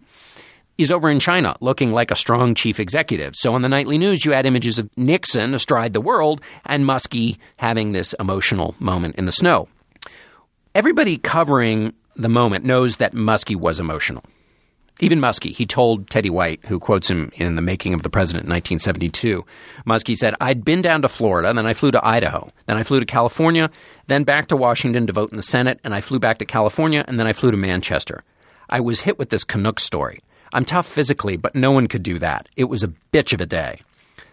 is 0.77 0.91
over 0.91 1.09
in 1.09 1.19
China 1.19 1.55
looking 1.59 1.91
like 1.91 2.11
a 2.11 2.15
strong 2.15 2.53
chief 2.55 2.79
executive. 2.79 3.35
So 3.35 3.53
on 3.53 3.61
the 3.61 3.69
nightly 3.69 3.97
news, 3.97 4.23
you 4.23 4.31
had 4.31 4.45
images 4.45 4.79
of 4.79 4.89
Nixon 4.95 5.53
astride 5.53 5.93
the 5.93 6.01
world 6.01 6.41
and 6.65 6.85
Muskie 6.85 7.37
having 7.57 7.91
this 7.91 8.13
emotional 8.19 8.75
moment 8.79 9.15
in 9.15 9.25
the 9.25 9.31
snow. 9.31 9.67
Everybody 10.75 11.17
covering 11.17 11.93
the 12.15 12.29
moment 12.29 12.63
knows 12.63 12.97
that 12.97 13.13
Muskie 13.13 13.55
was 13.55 13.79
emotional. 13.79 14.23
Even 14.99 15.19
Muskie, 15.19 15.53
he 15.53 15.65
told 15.65 16.09
Teddy 16.09 16.31
White, 16.31 16.65
who 16.65 16.79
quotes 16.79 17.09
him 17.09 17.31
in 17.35 17.55
The 17.55 17.61
Making 17.61 17.93
of 17.93 18.01
the 18.01 18.09
President 18.09 18.45
in 18.45 18.51
1972, 18.51 19.45
Muskie 19.85 20.15
said, 20.15 20.33
I'd 20.41 20.65
been 20.65 20.81
down 20.81 21.03
to 21.03 21.07
Florida, 21.07 21.53
then 21.53 21.67
I 21.67 21.73
flew 21.73 21.91
to 21.91 22.05
Idaho, 22.05 22.51
then 22.65 22.77
I 22.77 22.83
flew 22.83 22.99
to 22.99 23.05
California, 23.05 23.69
then 24.07 24.23
back 24.23 24.47
to 24.47 24.57
Washington 24.57 25.05
to 25.05 25.13
vote 25.13 25.29
in 25.29 25.37
the 25.37 25.43
Senate, 25.43 25.79
and 25.83 25.93
I 25.93 26.01
flew 26.01 26.19
back 26.19 26.39
to 26.39 26.45
California, 26.45 27.05
and 27.07 27.19
then 27.19 27.27
I 27.27 27.33
flew 27.33 27.51
to 27.51 27.57
Manchester. 27.57 28.23
I 28.69 28.79
was 28.79 29.01
hit 29.01 29.19
with 29.19 29.29
this 29.29 29.43
Canuck 29.43 29.79
story. 29.79 30.21
I'm 30.51 30.65
tough 30.65 30.87
physically, 30.87 31.37
but 31.37 31.53
no 31.53 31.71
one 31.71 31.87
could 31.87 32.03
do 32.03 32.17
that. 32.19 32.49
It 32.55 32.65
was 32.65 32.81
a 32.81 32.91
bitch 33.13 33.33
of 33.33 33.41
a 33.41 33.45
day. 33.45 33.81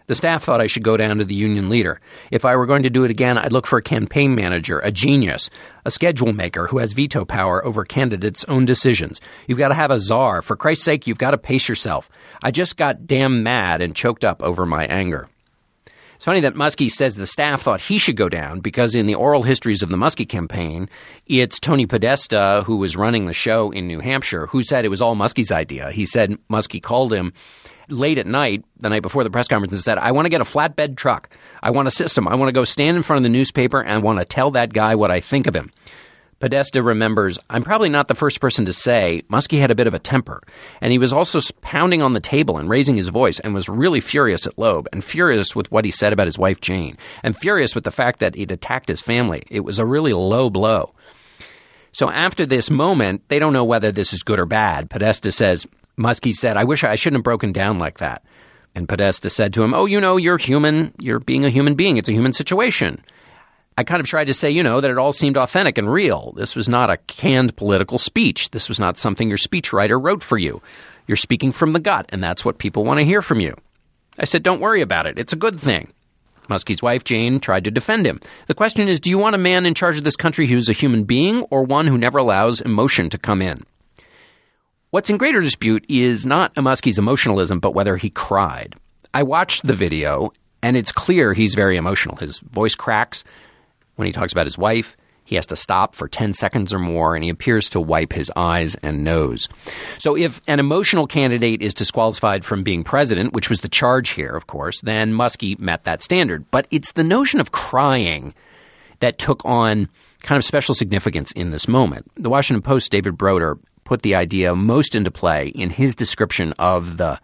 The 0.06 0.14
staff 0.14 0.44
thought 0.44 0.60
I 0.60 0.66
should 0.66 0.82
go 0.82 0.98
down 0.98 1.16
to 1.18 1.24
the 1.24 1.34
union 1.34 1.70
leader. 1.70 1.98
If 2.30 2.44
I 2.44 2.56
were 2.56 2.66
going 2.66 2.82
to 2.82 2.90
do 2.90 3.04
it 3.04 3.10
again, 3.10 3.38
I'd 3.38 3.52
look 3.52 3.66
for 3.66 3.78
a 3.78 3.82
campaign 3.82 4.34
manager, 4.34 4.78
a 4.80 4.92
genius, 4.92 5.48
a 5.86 5.90
schedule 5.90 6.34
maker 6.34 6.66
who 6.66 6.78
has 6.78 6.92
veto 6.92 7.24
power 7.24 7.64
over 7.64 7.84
candidates' 7.84 8.44
own 8.46 8.66
decisions. 8.66 9.20
You've 9.46 9.58
got 9.58 9.68
to 9.68 9.74
have 9.74 9.90
a 9.90 10.00
czar. 10.00 10.42
For 10.42 10.56
Christ's 10.56 10.84
sake, 10.84 11.06
you've 11.06 11.16
got 11.16 11.30
to 11.30 11.38
pace 11.38 11.68
yourself. 11.68 12.10
I 12.42 12.50
just 12.50 12.76
got 12.76 13.06
damn 13.06 13.42
mad 13.42 13.80
and 13.80 13.96
choked 13.96 14.26
up 14.26 14.42
over 14.42 14.66
my 14.66 14.84
anger. 14.86 15.28
It's 16.16 16.24
funny 16.24 16.40
that 16.40 16.54
Muskie 16.54 16.90
says 16.90 17.16
the 17.16 17.26
staff 17.26 17.62
thought 17.62 17.80
he 17.80 17.98
should 17.98 18.16
go 18.16 18.28
down 18.28 18.60
because 18.60 18.94
in 18.94 19.06
the 19.06 19.14
oral 19.14 19.42
histories 19.42 19.82
of 19.82 19.88
the 19.88 19.96
Muskie 19.96 20.28
campaign, 20.28 20.88
it's 21.26 21.58
Tony 21.58 21.86
Podesta, 21.86 22.62
who 22.64 22.76
was 22.76 22.96
running 22.96 23.24
the 23.24 23.32
show 23.32 23.70
in 23.70 23.86
New 23.86 24.00
Hampshire, 24.00 24.46
who 24.46 24.62
said 24.62 24.84
it 24.84 24.90
was 24.90 25.02
all 25.02 25.16
Muskie's 25.16 25.50
idea. 25.50 25.90
He 25.90 26.06
said 26.06 26.36
Muskie 26.50 26.82
called 26.82 27.12
him 27.12 27.32
late 27.88 28.18
at 28.18 28.26
night, 28.26 28.64
the 28.78 28.88
night 28.88 29.02
before 29.02 29.24
the 29.24 29.30
press 29.30 29.48
conference, 29.48 29.72
and 29.72 29.82
said, 29.82 29.98
I 29.98 30.12
want 30.12 30.26
to 30.26 30.30
get 30.30 30.40
a 30.40 30.44
flatbed 30.44 30.96
truck. 30.96 31.30
I 31.62 31.70
want 31.70 31.88
a 31.88 31.90
system. 31.90 32.28
I 32.28 32.34
want 32.34 32.48
to 32.48 32.52
go 32.52 32.64
stand 32.64 32.96
in 32.96 33.02
front 33.02 33.18
of 33.18 33.22
the 33.24 33.36
newspaper 33.36 33.82
and 33.82 34.02
want 34.02 34.18
to 34.18 34.24
tell 34.24 34.50
that 34.52 34.72
guy 34.72 34.94
what 34.94 35.10
I 35.10 35.20
think 35.20 35.46
of 35.46 35.54
him. 35.54 35.70
Podesta 36.40 36.82
remembers, 36.82 37.38
I'm 37.48 37.62
probably 37.62 37.88
not 37.88 38.08
the 38.08 38.14
first 38.14 38.40
person 38.40 38.66
to 38.66 38.72
say 38.72 39.22
Muskie 39.30 39.60
had 39.60 39.70
a 39.70 39.74
bit 39.74 39.86
of 39.86 39.94
a 39.94 39.98
temper, 39.98 40.42
and 40.80 40.92
he 40.92 40.98
was 40.98 41.12
also 41.12 41.40
pounding 41.62 42.02
on 42.02 42.12
the 42.12 42.20
table 42.20 42.58
and 42.58 42.68
raising 42.68 42.96
his 42.96 43.08
voice 43.08 43.40
and 43.40 43.54
was 43.54 43.68
really 43.68 44.00
furious 44.00 44.46
at 44.46 44.58
Loeb 44.58 44.86
and 44.92 45.02
furious 45.02 45.56
with 45.56 45.70
what 45.70 45.84
he 45.84 45.90
said 45.90 46.12
about 46.12 46.26
his 46.26 46.38
wife 46.38 46.60
Jane 46.60 46.98
and 47.22 47.36
furious 47.36 47.74
with 47.74 47.84
the 47.84 47.90
fact 47.90 48.18
that 48.18 48.34
he'd 48.34 48.52
attacked 48.52 48.88
his 48.88 49.00
family. 49.00 49.44
It 49.48 49.60
was 49.60 49.78
a 49.78 49.86
really 49.86 50.12
low 50.12 50.50
blow. 50.50 50.92
So 51.92 52.10
after 52.10 52.44
this 52.44 52.70
moment, 52.70 53.22
they 53.28 53.38
don't 53.38 53.52
know 53.52 53.64
whether 53.64 53.92
this 53.92 54.12
is 54.12 54.22
good 54.22 54.40
or 54.40 54.46
bad. 54.46 54.90
Podesta 54.90 55.30
says, 55.30 55.66
Muskie 55.98 56.32
said, 56.32 56.56
I 56.56 56.64
wish 56.64 56.84
I 56.84 56.94
shouldn't 56.94 57.18
have 57.18 57.24
broken 57.24 57.52
down 57.52 57.78
like 57.78 57.98
that. 57.98 58.22
And 58.74 58.88
Podesta 58.88 59.30
said 59.30 59.54
to 59.54 59.62
him, 59.62 59.72
Oh, 59.74 59.86
you 59.86 60.00
know, 60.00 60.16
you're 60.16 60.38
human. 60.38 60.92
You're 60.98 61.20
being 61.20 61.44
a 61.44 61.50
human 61.50 61.74
being. 61.74 61.96
It's 61.96 62.08
a 62.08 62.12
human 62.12 62.32
situation. 62.32 63.02
I 63.76 63.84
kind 63.84 64.00
of 64.00 64.06
tried 64.06 64.28
to 64.28 64.34
say, 64.34 64.50
you 64.50 64.62
know, 64.62 64.80
that 64.80 64.90
it 64.90 64.98
all 64.98 65.12
seemed 65.12 65.36
authentic 65.36 65.78
and 65.78 65.92
real. 65.92 66.32
This 66.36 66.54
was 66.54 66.68
not 66.68 66.90
a 66.90 66.96
canned 66.96 67.56
political 67.56 67.98
speech. 67.98 68.50
This 68.50 68.68
was 68.68 68.78
not 68.78 68.98
something 68.98 69.28
your 69.28 69.38
speechwriter 69.38 70.00
wrote 70.00 70.22
for 70.22 70.38
you. 70.38 70.62
You're 71.06 71.16
speaking 71.16 71.52
from 71.52 71.72
the 71.72 71.80
gut, 71.80 72.06
and 72.10 72.22
that's 72.22 72.44
what 72.44 72.58
people 72.58 72.84
want 72.84 72.98
to 73.00 73.04
hear 73.04 73.20
from 73.20 73.40
you. 73.40 73.56
I 74.18 74.24
said, 74.24 74.42
Don't 74.42 74.60
worry 74.60 74.80
about 74.80 75.06
it. 75.06 75.18
It's 75.18 75.32
a 75.32 75.36
good 75.36 75.60
thing. 75.60 75.92
Muskie's 76.48 76.82
wife, 76.82 77.04
Jane, 77.04 77.40
tried 77.40 77.64
to 77.64 77.70
defend 77.70 78.06
him. 78.06 78.20
The 78.46 78.54
question 78.54 78.88
is 78.88 79.00
do 79.00 79.10
you 79.10 79.18
want 79.18 79.34
a 79.34 79.38
man 79.38 79.66
in 79.66 79.74
charge 79.74 79.96
of 79.96 80.04
this 80.04 80.16
country 80.16 80.46
who's 80.46 80.68
a 80.68 80.74
human 80.74 81.04
being 81.04 81.42
or 81.50 81.62
one 81.62 81.86
who 81.86 81.98
never 81.98 82.18
allows 82.18 82.60
emotion 82.60 83.10
to 83.10 83.18
come 83.18 83.40
in? 83.40 83.64
What's 84.94 85.10
in 85.10 85.16
greater 85.16 85.40
dispute 85.40 85.84
is 85.88 86.24
not 86.24 86.54
Muskie's 86.54 87.00
emotionalism, 87.00 87.58
but 87.58 87.74
whether 87.74 87.96
he 87.96 88.10
cried. 88.10 88.76
I 89.12 89.24
watched 89.24 89.66
the 89.66 89.74
video, 89.74 90.32
and 90.62 90.76
it's 90.76 90.92
clear 90.92 91.32
he's 91.32 91.56
very 91.56 91.76
emotional. 91.76 92.14
His 92.14 92.38
voice 92.38 92.76
cracks 92.76 93.24
when 93.96 94.06
he 94.06 94.12
talks 94.12 94.32
about 94.32 94.46
his 94.46 94.56
wife. 94.56 94.96
He 95.24 95.34
has 95.34 95.48
to 95.48 95.56
stop 95.56 95.96
for 95.96 96.06
10 96.06 96.32
seconds 96.32 96.72
or 96.72 96.78
more, 96.78 97.16
and 97.16 97.24
he 97.24 97.30
appears 97.30 97.68
to 97.70 97.80
wipe 97.80 98.12
his 98.12 98.30
eyes 98.36 98.76
and 98.84 99.02
nose. 99.02 99.48
So, 99.98 100.16
if 100.16 100.40
an 100.46 100.60
emotional 100.60 101.08
candidate 101.08 101.60
is 101.60 101.74
disqualified 101.74 102.44
from 102.44 102.62
being 102.62 102.84
president, 102.84 103.32
which 103.32 103.50
was 103.50 103.62
the 103.62 103.68
charge 103.68 104.10
here, 104.10 104.36
of 104.36 104.46
course, 104.46 104.80
then 104.82 105.12
Muskie 105.12 105.58
met 105.58 105.82
that 105.82 106.04
standard. 106.04 106.48
But 106.52 106.68
it's 106.70 106.92
the 106.92 107.02
notion 107.02 107.40
of 107.40 107.50
crying 107.50 108.32
that 109.00 109.18
took 109.18 109.44
on 109.44 109.88
kind 110.22 110.36
of 110.36 110.44
special 110.44 110.72
significance 110.72 111.32
in 111.32 111.50
this 111.50 111.66
moment. 111.66 112.08
The 112.14 112.30
Washington 112.30 112.62
Post, 112.62 112.92
David 112.92 113.18
Broder, 113.18 113.58
put 113.84 114.02
the 114.02 114.14
idea 114.14 114.54
most 114.54 114.94
into 114.94 115.10
play 115.10 115.48
in 115.48 115.70
his 115.70 115.94
description 115.94 116.52
of 116.58 116.96
the 116.96 117.20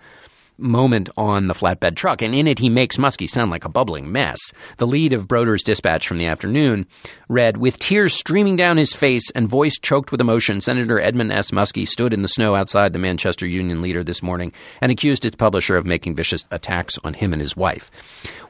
moment 0.61 1.09
on 1.17 1.47
the 1.47 1.55
flatbed 1.55 1.97
truck, 1.97 2.23
and 2.23 2.35
in 2.35 2.47
it 2.47 2.59
he 2.59 2.69
makes 2.69 2.97
Muskie 2.97 3.29
sound 3.29 3.51
like 3.51 3.65
a 3.65 3.69
bubbling 3.69 4.13
mess. 4.13 4.39
The 4.77 4.87
lead 4.87 5.13
of 5.13 5.27
Broder's 5.27 5.63
dispatch 5.63 6.07
from 6.07 6.19
the 6.19 6.27
afternoon 6.27 6.87
read 7.29 7.57
With 7.57 7.79
tears 7.79 8.15
streaming 8.15 8.57
down 8.57 8.77
his 8.77 8.93
face 8.93 9.31
and 9.35 9.49
voice 9.49 9.79
choked 9.79 10.13
with 10.13 10.21
emotion, 10.21 10.61
Senator 10.61 11.01
Edmund 11.01 11.33
S. 11.33 11.51
Muskie 11.51 11.89
stood 11.89 12.13
in 12.13 12.23
the 12.23 12.29
snow 12.29 12.55
outside 12.55 12.93
the 12.93 12.99
Manchester 12.99 13.47
Union 13.47 13.83
Leader 13.83 14.05
this 14.05 14.23
morning 14.23 14.53
and 14.81 14.93
accused 14.93 15.25
its 15.25 15.37
publisher 15.37 15.77
of 15.77 15.87
making 15.87 16.15
vicious 16.15 16.45
attacks 16.51 16.99
on 17.05 17.15
him 17.15 17.33
and 17.33 17.41
his 17.41 17.57
wife. 17.57 17.91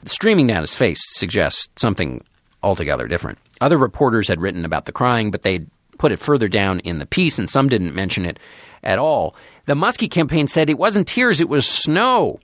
Streaming 0.05 0.46
down 0.46 0.62
his 0.62 0.75
face 0.75 1.01
suggests 1.14 1.68
something 1.77 2.23
altogether 2.62 3.07
different. 3.07 3.38
Other 3.61 3.79
reporters 3.79 4.29
had 4.29 4.40
written 4.40 4.64
about 4.64 4.85
the 4.87 4.92
crying, 4.92 5.31
but 5.31 5.42
they'd 5.42 5.68
put 6.01 6.13
it 6.13 6.19
further 6.19 6.49
down 6.49 6.81
in 6.81 6.99
the 6.99 7.05
piece, 7.05 7.39
and 7.39 7.49
some 7.49 7.69
didn't 7.69 7.95
mention 7.95 8.25
it 8.25 8.39
at 8.83 8.99
all. 8.99 9.35
The 9.67 9.75
Muskie 9.75 10.11
campaign 10.11 10.49
said 10.49 10.71
it 10.71 10.79
wasn't 10.79 11.07
tears, 11.07 11.43
it 11.43 11.49
was 11.49 11.69
snow. 11.69 12.41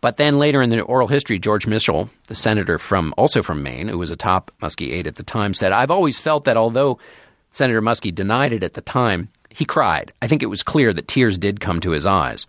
But 0.00 0.16
then 0.16 0.38
later 0.38 0.62
in 0.62 0.70
the 0.70 0.80
oral 0.82 1.08
history, 1.08 1.40
George 1.40 1.66
Mitchell, 1.66 2.08
the 2.28 2.36
senator 2.36 2.78
from 2.78 3.12
also 3.16 3.42
from 3.42 3.64
Maine, 3.64 3.88
who 3.88 3.98
was 3.98 4.12
a 4.12 4.16
top 4.16 4.52
Muskie 4.62 4.92
aide 4.92 5.08
at 5.08 5.16
the 5.16 5.24
time, 5.24 5.54
said, 5.54 5.72
I've 5.72 5.90
always 5.90 6.20
felt 6.20 6.44
that 6.44 6.56
although 6.56 7.00
Senator 7.50 7.82
Muskie 7.82 8.14
denied 8.14 8.52
it 8.52 8.62
at 8.62 8.74
the 8.74 8.80
time, 8.80 9.28
he 9.50 9.64
cried. 9.64 10.12
I 10.22 10.28
think 10.28 10.44
it 10.44 10.46
was 10.46 10.62
clear 10.62 10.92
that 10.92 11.08
tears 11.08 11.36
did 11.36 11.58
come 11.58 11.80
to 11.80 11.90
his 11.90 12.06
eyes 12.06 12.46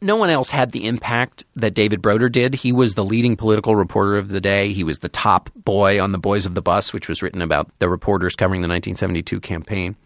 no 0.00 0.16
one 0.16 0.30
else 0.30 0.50
had 0.50 0.72
the 0.72 0.86
impact 0.86 1.44
that 1.56 1.74
David 1.74 2.02
Broder 2.02 2.28
did. 2.28 2.54
He 2.54 2.72
was 2.72 2.94
the 2.94 3.04
leading 3.04 3.36
political 3.36 3.76
reporter 3.76 4.16
of 4.16 4.28
the 4.28 4.40
day. 4.40 4.72
He 4.72 4.84
was 4.84 4.98
the 4.98 5.08
top 5.08 5.50
boy 5.54 6.00
on 6.00 6.12
the 6.12 6.18
Boys 6.18 6.46
of 6.46 6.54
the 6.54 6.62
Bus, 6.62 6.92
which 6.92 7.08
was 7.08 7.22
written 7.22 7.42
about 7.42 7.70
the 7.78 7.88
reporters 7.88 8.36
covering 8.36 8.60
the 8.60 8.68
1972 8.68 9.40
campaign. 9.40 9.96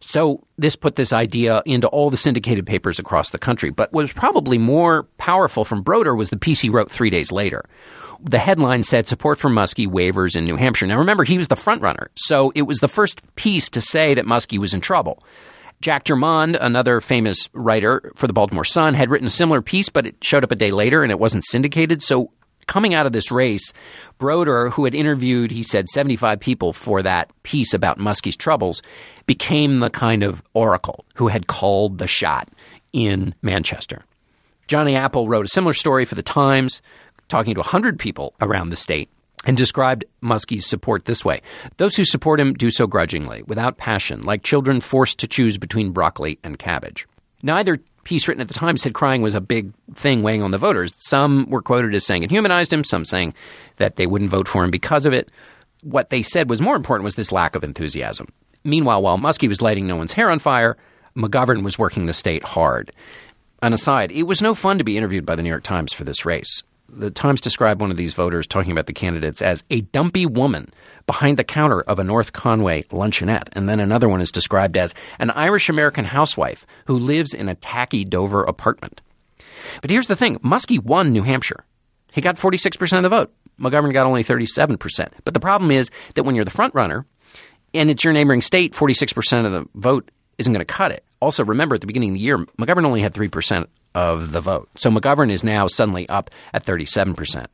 So 0.00 0.44
this 0.58 0.76
put 0.76 0.96
this 0.96 1.12
idea 1.12 1.62
into 1.64 1.88
all 1.88 2.10
the 2.10 2.16
syndicated 2.16 2.66
papers 2.66 2.98
across 2.98 3.30
the 3.30 3.38
country. 3.38 3.70
But 3.70 3.92
what 3.92 4.02
was 4.02 4.12
probably 4.12 4.58
more 4.58 5.04
powerful 5.18 5.64
from 5.64 5.82
Broder 5.82 6.14
was 6.14 6.30
the 6.30 6.36
piece 6.36 6.60
he 6.60 6.68
wrote 6.68 6.90
three 6.90 7.10
days 7.10 7.32
later. 7.32 7.64
The 8.22 8.38
headline 8.38 8.82
said 8.82 9.06
support 9.06 9.38
for 9.38 9.50
Muskie 9.50 9.88
wavers 9.88 10.36
in 10.36 10.44
New 10.44 10.56
Hampshire. 10.56 10.86
Now 10.86 10.98
remember, 10.98 11.24
he 11.24 11.38
was 11.38 11.48
the 11.48 11.54
frontrunner, 11.54 12.08
so 12.14 12.52
it 12.54 12.62
was 12.62 12.78
the 12.78 12.88
first 12.88 13.22
piece 13.36 13.68
to 13.70 13.80
say 13.80 14.14
that 14.14 14.24
Muskie 14.24 14.58
was 14.58 14.74
in 14.74 14.80
trouble. 14.80 15.22
Jack 15.80 16.04
Germond, 16.04 16.56
another 16.60 17.00
famous 17.00 17.48
writer 17.52 18.12
for 18.14 18.26
the 18.26 18.32
Baltimore 18.32 18.64
Sun, 18.64 18.94
had 18.94 19.10
written 19.10 19.26
a 19.26 19.30
similar 19.30 19.60
piece, 19.60 19.88
but 19.88 20.06
it 20.06 20.16
showed 20.22 20.44
up 20.44 20.52
a 20.52 20.56
day 20.56 20.70
later 20.70 21.02
and 21.02 21.12
it 21.12 21.18
wasn't 21.18 21.44
syndicated. 21.44 22.02
So 22.02 22.30
coming 22.66 22.94
out 22.94 23.06
of 23.06 23.12
this 23.12 23.30
race, 23.30 23.72
Broder, 24.18 24.70
who 24.70 24.84
had 24.84 24.94
interviewed, 24.94 25.50
he 25.50 25.62
said, 25.62 25.88
75 25.88 26.40
people 26.40 26.72
for 26.72 27.02
that 27.02 27.30
piece 27.42 27.74
about 27.74 27.98
Muskie's 27.98 28.36
troubles, 28.36 28.82
became 29.26 29.76
the 29.76 29.90
kind 29.90 30.22
of 30.22 30.42
oracle 30.54 31.04
who 31.14 31.28
had 31.28 31.46
called 31.46 31.98
the 31.98 32.06
shot 32.06 32.48
in 32.92 33.34
Manchester. 33.42 34.04
Johnny 34.66 34.96
Apple 34.96 35.28
wrote 35.28 35.46
a 35.46 35.50
similar 35.50 35.74
story 35.74 36.04
for 36.04 36.14
the 36.14 36.22
Times, 36.22 36.80
talking 37.28 37.54
to 37.54 37.60
100 37.60 37.98
people 37.98 38.34
around 38.40 38.70
the 38.70 38.76
state 38.76 39.10
and 39.46 39.56
described 39.56 40.04
Muskie's 40.22 40.66
support 40.66 41.06
this 41.06 41.24
way 41.24 41.40
Those 41.78 41.96
who 41.96 42.04
support 42.04 42.38
him 42.38 42.52
do 42.52 42.70
so 42.70 42.86
grudgingly, 42.86 43.42
without 43.44 43.78
passion, 43.78 44.22
like 44.22 44.42
children 44.42 44.80
forced 44.80 45.18
to 45.20 45.26
choose 45.26 45.56
between 45.56 45.92
broccoli 45.92 46.38
and 46.44 46.58
cabbage. 46.58 47.06
Neither 47.42 47.78
piece 48.04 48.28
written 48.28 48.40
at 48.40 48.48
the 48.48 48.54
time 48.54 48.76
said 48.76 48.94
crying 48.94 49.22
was 49.22 49.34
a 49.34 49.40
big 49.40 49.72
thing 49.94 50.22
weighing 50.22 50.42
on 50.42 50.50
the 50.50 50.58
voters. 50.58 50.94
Some 50.98 51.48
were 51.48 51.62
quoted 51.62 51.94
as 51.94 52.04
saying 52.04 52.22
it 52.22 52.30
humanized 52.30 52.72
him, 52.72 52.84
some 52.84 53.04
saying 53.04 53.34
that 53.76 53.96
they 53.96 54.06
wouldn't 54.06 54.30
vote 54.30 54.48
for 54.48 54.62
him 54.62 54.70
because 54.70 55.06
of 55.06 55.12
it. 55.12 55.30
What 55.82 56.10
they 56.10 56.22
said 56.22 56.50
was 56.50 56.60
more 56.60 56.76
important 56.76 57.04
was 57.04 57.14
this 57.14 57.32
lack 57.32 57.54
of 57.54 57.64
enthusiasm. 57.64 58.28
Meanwhile, 58.64 59.02
while 59.02 59.18
Muskie 59.18 59.48
was 59.48 59.62
lighting 59.62 59.86
no 59.86 59.96
one's 59.96 60.12
hair 60.12 60.30
on 60.30 60.38
fire, 60.38 60.76
McGovern 61.16 61.62
was 61.62 61.78
working 61.78 62.06
the 62.06 62.12
state 62.12 62.42
hard. 62.42 62.92
an 63.62 63.72
aside, 63.72 64.10
it 64.12 64.24
was 64.24 64.42
no 64.42 64.54
fun 64.54 64.78
to 64.78 64.84
be 64.84 64.96
interviewed 64.96 65.26
by 65.26 65.34
the 65.34 65.42
New 65.42 65.48
York 65.48 65.62
Times 65.62 65.92
for 65.92 66.04
this 66.04 66.24
race. 66.24 66.62
The 66.88 67.10
Times 67.10 67.40
described 67.40 67.80
one 67.80 67.90
of 67.90 67.96
these 67.96 68.14
voters 68.14 68.46
talking 68.46 68.72
about 68.72 68.86
the 68.86 68.92
candidates 68.92 69.42
as 69.42 69.64
a 69.70 69.80
dumpy 69.80 70.24
woman 70.24 70.72
behind 71.06 71.36
the 71.36 71.44
counter 71.44 71.80
of 71.82 71.98
a 71.98 72.04
North 72.04 72.32
Conway 72.32 72.82
luncheonette. 72.84 73.48
And 73.52 73.68
then 73.68 73.80
another 73.80 74.08
one 74.08 74.20
is 74.20 74.30
described 74.30 74.76
as 74.76 74.94
an 75.18 75.30
Irish 75.30 75.68
American 75.68 76.04
housewife 76.04 76.66
who 76.86 76.98
lives 76.98 77.34
in 77.34 77.48
a 77.48 77.54
tacky 77.54 78.04
Dover 78.04 78.44
apartment. 78.44 79.00
But 79.82 79.90
here's 79.90 80.06
the 80.06 80.16
thing 80.16 80.38
Muskie 80.38 80.82
won 80.82 81.12
New 81.12 81.22
Hampshire. 81.22 81.64
He 82.12 82.20
got 82.20 82.36
46% 82.36 82.96
of 82.96 83.02
the 83.02 83.08
vote. 83.08 83.32
McGovern 83.60 83.92
got 83.92 84.06
only 84.06 84.24
37%. 84.24 85.08
But 85.24 85.34
the 85.34 85.40
problem 85.40 85.70
is 85.70 85.90
that 86.14 86.24
when 86.24 86.34
you're 86.34 86.44
the 86.44 86.50
front 86.50 86.74
runner 86.74 87.06
and 87.74 87.90
it's 87.90 88.04
your 88.04 88.12
neighboring 88.12 88.42
state, 88.42 88.74
46% 88.74 89.46
of 89.46 89.52
the 89.52 89.68
vote 89.74 90.10
isn't 90.38 90.52
going 90.52 90.64
to 90.64 90.72
cut 90.72 90.92
it. 90.92 91.04
Also, 91.20 91.44
remember 91.44 91.74
at 91.74 91.80
the 91.80 91.86
beginning 91.86 92.10
of 92.10 92.14
the 92.14 92.20
year, 92.20 92.38
McGovern 92.38 92.84
only 92.84 93.00
had 93.00 93.14
3% 93.14 93.66
of 93.96 94.30
the 94.30 94.42
vote. 94.42 94.68
So 94.76 94.90
McGovern 94.90 95.32
is 95.32 95.42
now 95.42 95.66
suddenly 95.66 96.06
up 96.10 96.30
at 96.52 96.64
37%. 96.64 97.46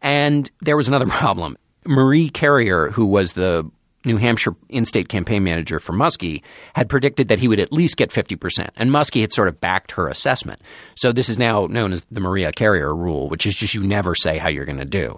And 0.00 0.48
there 0.60 0.76
was 0.76 0.86
another 0.86 1.06
problem. 1.08 1.58
Maria 1.84 2.30
Carrier, 2.30 2.90
who 2.90 3.04
was 3.04 3.32
the 3.32 3.68
New 4.04 4.16
Hampshire 4.16 4.54
in 4.68 4.84
state 4.84 5.08
campaign 5.08 5.42
manager 5.42 5.80
for 5.80 5.92
Muskie, 5.92 6.42
had 6.74 6.88
predicted 6.88 7.28
that 7.28 7.40
he 7.40 7.48
would 7.48 7.58
at 7.58 7.72
least 7.72 7.96
get 7.96 8.10
50%. 8.10 8.68
And 8.76 8.90
Muskie 8.90 9.22
had 9.22 9.32
sort 9.32 9.48
of 9.48 9.60
backed 9.60 9.90
her 9.92 10.06
assessment. 10.06 10.62
So 10.94 11.10
this 11.10 11.28
is 11.28 11.36
now 11.36 11.66
known 11.66 11.92
as 11.92 12.04
the 12.12 12.20
Maria 12.20 12.52
Carrier 12.52 12.94
rule, 12.94 13.28
which 13.28 13.44
is 13.44 13.56
just 13.56 13.74
you 13.74 13.82
never 13.84 14.14
say 14.14 14.38
how 14.38 14.48
you're 14.48 14.64
going 14.64 14.78
to 14.78 14.84
do. 14.84 15.16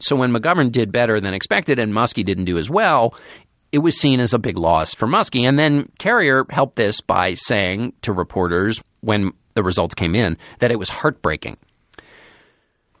So 0.00 0.16
when 0.16 0.32
McGovern 0.32 0.72
did 0.72 0.92
better 0.92 1.20
than 1.20 1.34
expected 1.34 1.78
and 1.78 1.92
Muskie 1.92 2.24
didn't 2.24 2.46
do 2.46 2.56
as 2.56 2.70
well, 2.70 3.14
it 3.70 3.78
was 3.78 4.00
seen 4.00 4.20
as 4.20 4.32
a 4.32 4.38
big 4.38 4.56
loss 4.56 4.94
for 4.94 5.06
Muskie. 5.06 5.46
And 5.46 5.58
then 5.58 5.90
Carrier 5.98 6.46
helped 6.48 6.76
this 6.76 7.02
by 7.02 7.34
saying 7.34 7.92
to 8.02 8.12
reporters 8.12 8.80
when 9.02 9.32
the 9.56 9.64
results 9.64 9.94
came 9.94 10.14
in 10.14 10.38
that 10.60 10.70
it 10.70 10.78
was 10.78 10.88
heartbreaking. 10.88 11.56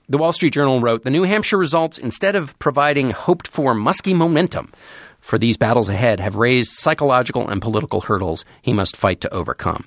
The 0.08 0.18
Wall 0.18 0.32
Street 0.32 0.52
Journal 0.52 0.80
wrote 0.80 1.04
The 1.04 1.10
New 1.10 1.22
Hampshire 1.22 1.58
results, 1.58 1.98
instead 1.98 2.34
of 2.34 2.58
providing 2.58 3.10
hoped 3.10 3.46
for 3.46 3.74
Muskie 3.74 4.14
momentum 4.14 4.72
for 5.20 5.38
these 5.38 5.56
battles 5.56 5.88
ahead, 5.88 6.20
have 6.20 6.36
raised 6.36 6.70
psychological 6.72 7.48
and 7.48 7.60
political 7.60 8.00
hurdles 8.00 8.44
he 8.62 8.72
must 8.72 8.96
fight 8.96 9.20
to 9.20 9.34
overcome. 9.34 9.84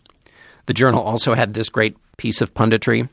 The 0.66 0.74
Journal 0.74 1.02
also 1.02 1.34
had 1.34 1.54
this 1.54 1.70
great 1.70 1.96
piece 2.18 2.42
of 2.42 2.54
punditry. 2.54 3.10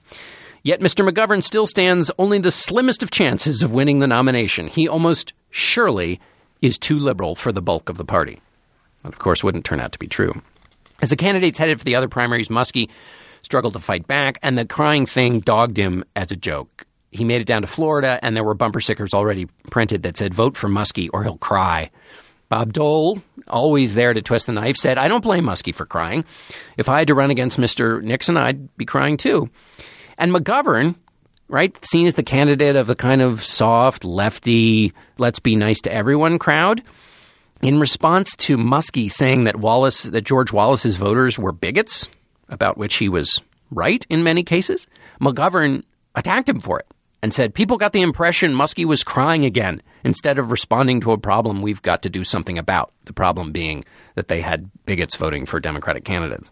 Yet 0.64 0.80
Mr. 0.80 1.08
McGovern 1.08 1.44
still 1.44 1.64
stands 1.64 2.10
only 2.18 2.40
the 2.40 2.50
slimmest 2.50 3.04
of 3.04 3.12
chances 3.12 3.62
of 3.62 3.72
winning 3.72 4.00
the 4.00 4.08
nomination. 4.08 4.66
He 4.66 4.88
almost 4.88 5.32
surely 5.50 6.20
is 6.60 6.76
too 6.76 6.98
liberal 6.98 7.36
for 7.36 7.52
the 7.52 7.62
bulk 7.62 7.88
of 7.88 7.96
the 7.96 8.04
party. 8.04 8.40
That, 9.04 9.12
of 9.12 9.20
course, 9.20 9.44
wouldn't 9.44 9.64
turn 9.64 9.78
out 9.78 9.92
to 9.92 9.98
be 9.98 10.08
true. 10.08 10.42
As 11.00 11.10
the 11.10 11.16
candidates 11.16 11.58
headed 11.58 11.78
for 11.78 11.84
the 11.84 11.94
other 11.94 12.08
primaries, 12.08 12.48
Muskie 12.48 12.90
struggled 13.42 13.74
to 13.74 13.80
fight 13.80 14.06
back, 14.06 14.38
and 14.42 14.56
the 14.56 14.64
crying 14.64 15.06
thing 15.06 15.40
dogged 15.40 15.76
him 15.76 16.04
as 16.14 16.30
a 16.30 16.36
joke. 16.36 16.86
He 17.10 17.24
made 17.24 17.40
it 17.40 17.46
down 17.46 17.62
to 17.62 17.68
Florida, 17.68 18.18
and 18.22 18.36
there 18.36 18.44
were 18.44 18.54
bumper 18.54 18.80
stickers 18.80 19.14
already 19.14 19.46
printed 19.70 20.02
that 20.02 20.16
said, 20.16 20.34
Vote 20.34 20.56
for 20.56 20.68
Muskie 20.68 21.08
or 21.12 21.24
he'll 21.24 21.38
cry. 21.38 21.90
Bob 22.48 22.72
Dole, 22.72 23.20
always 23.48 23.94
there 23.94 24.14
to 24.14 24.22
twist 24.22 24.46
the 24.46 24.52
knife, 24.52 24.76
said, 24.76 24.98
I 24.98 25.08
don't 25.08 25.22
blame 25.22 25.44
Muskie 25.44 25.74
for 25.74 25.86
crying. 25.86 26.24
If 26.76 26.88
I 26.88 26.98
had 26.98 27.08
to 27.08 27.14
run 27.14 27.30
against 27.30 27.58
Mr. 27.58 28.02
Nixon, 28.02 28.36
I'd 28.36 28.76
be 28.76 28.84
crying 28.84 29.16
too. 29.16 29.50
And 30.16 30.32
McGovern, 30.32 30.94
right? 31.48 31.76
Seen 31.84 32.06
as 32.06 32.14
the 32.14 32.22
candidate 32.22 32.76
of 32.76 32.86
the 32.86 32.94
kind 32.94 33.20
of 33.20 33.42
soft, 33.42 34.04
lefty, 34.04 34.92
let's 35.18 35.40
be 35.40 35.56
nice 35.56 35.80
to 35.82 35.92
everyone 35.92 36.38
crowd. 36.38 36.82
In 37.62 37.80
response 37.80 38.36
to 38.36 38.56
Muskie 38.56 39.10
saying 39.10 39.44
that 39.44 39.56
Wallace, 39.56 40.04
that 40.04 40.22
George 40.22 40.52
Wallace's 40.52 40.96
voters 40.96 41.38
were 41.38 41.52
bigots, 41.52 42.10
about 42.48 42.78
which 42.78 42.96
he 42.96 43.08
was 43.08 43.40
right 43.70 44.06
in 44.08 44.22
many 44.22 44.42
cases, 44.42 44.86
McGovern 45.20 45.82
attacked 46.14 46.48
him 46.48 46.60
for 46.60 46.78
it 46.78 46.86
and 47.22 47.32
said 47.32 47.54
people 47.54 47.76
got 47.76 47.92
the 47.92 48.02
impression 48.02 48.52
Muskie 48.52 48.84
was 48.84 49.02
crying 49.02 49.44
again 49.44 49.82
instead 50.04 50.38
of 50.38 50.50
responding 50.50 51.00
to 51.00 51.12
a 51.12 51.18
problem 51.18 51.62
we've 51.62 51.82
got 51.82 52.02
to 52.02 52.10
do 52.10 52.24
something 52.24 52.58
about. 52.58 52.92
The 53.04 53.12
problem 53.12 53.52
being 53.52 53.84
that 54.14 54.28
they 54.28 54.40
had 54.40 54.70
bigots 54.84 55.16
voting 55.16 55.46
for 55.46 55.60
Democratic 55.60 56.04
candidates. 56.04 56.50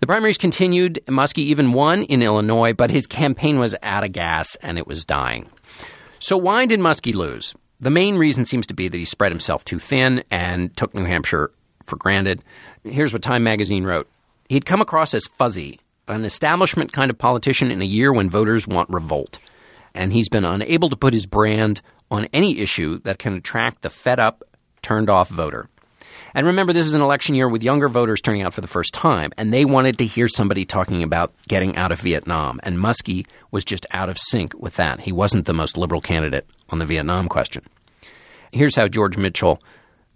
The 0.00 0.06
primaries 0.06 0.38
continued. 0.38 1.00
Muskie 1.06 1.38
even 1.38 1.72
won 1.72 2.04
in 2.04 2.22
Illinois, 2.22 2.72
but 2.72 2.90
his 2.90 3.06
campaign 3.06 3.58
was 3.58 3.74
out 3.82 4.04
of 4.04 4.12
gas 4.12 4.56
and 4.56 4.78
it 4.78 4.86
was 4.86 5.04
dying. 5.04 5.48
So, 6.20 6.36
why 6.36 6.66
did 6.66 6.80
Muskie 6.80 7.14
lose? 7.14 7.54
The 7.80 7.90
main 7.90 8.16
reason 8.16 8.44
seems 8.44 8.66
to 8.68 8.74
be 8.74 8.88
that 8.88 8.96
he 8.96 9.04
spread 9.04 9.32
himself 9.32 9.64
too 9.64 9.78
thin 9.78 10.22
and 10.30 10.76
took 10.76 10.94
New 10.94 11.04
Hampshire 11.04 11.50
for 11.84 11.96
granted. 11.96 12.42
Here's 12.84 13.12
what 13.12 13.22
Time 13.22 13.44
magazine 13.44 13.84
wrote 13.84 14.08
He'd 14.48 14.64
come 14.64 14.80
across 14.80 15.12
as 15.12 15.26
fuzzy, 15.26 15.78
an 16.06 16.24
establishment 16.24 16.92
kind 16.92 17.10
of 17.10 17.18
politician 17.18 17.70
in 17.70 17.82
a 17.82 17.86
year 17.86 18.12
when 18.12 18.30
voters 18.30 18.66
want 18.66 18.88
revolt. 18.88 19.38
And 19.94 20.10
he's 20.12 20.30
been 20.30 20.44
unable 20.44 20.88
to 20.88 20.96
put 20.96 21.12
his 21.12 21.26
brand 21.26 21.82
on 22.10 22.28
any 22.32 22.58
issue 22.58 22.98
that 23.00 23.18
can 23.18 23.34
attract 23.34 23.82
the 23.82 23.90
fed 23.90 24.18
up, 24.18 24.42
turned 24.80 25.10
off 25.10 25.28
voter. 25.28 25.68
And 26.34 26.46
remember, 26.46 26.72
this 26.72 26.86
is 26.86 26.94
an 26.94 27.02
election 27.02 27.34
year 27.34 27.48
with 27.48 27.62
younger 27.62 27.88
voters 27.88 28.22
turning 28.22 28.42
out 28.42 28.54
for 28.54 28.60
the 28.62 28.66
first 28.66 28.94
time, 28.94 29.32
and 29.36 29.52
they 29.52 29.64
wanted 29.66 29.98
to 29.98 30.06
hear 30.06 30.28
somebody 30.28 30.64
talking 30.64 31.02
about 31.02 31.34
getting 31.46 31.76
out 31.76 31.92
of 31.92 32.00
Vietnam. 32.00 32.60
And 32.62 32.78
Muskie 32.78 33.26
was 33.50 33.64
just 33.64 33.86
out 33.90 34.08
of 34.08 34.18
sync 34.18 34.54
with 34.54 34.76
that. 34.76 35.00
He 35.00 35.12
wasn't 35.12 35.46
the 35.46 35.54
most 35.54 35.76
liberal 35.76 36.00
candidate 36.00 36.46
on 36.70 36.78
the 36.78 36.86
Vietnam 36.86 37.28
question. 37.28 37.64
Here's 38.52 38.76
how 38.76 38.88
George 38.88 39.18
Mitchell 39.18 39.60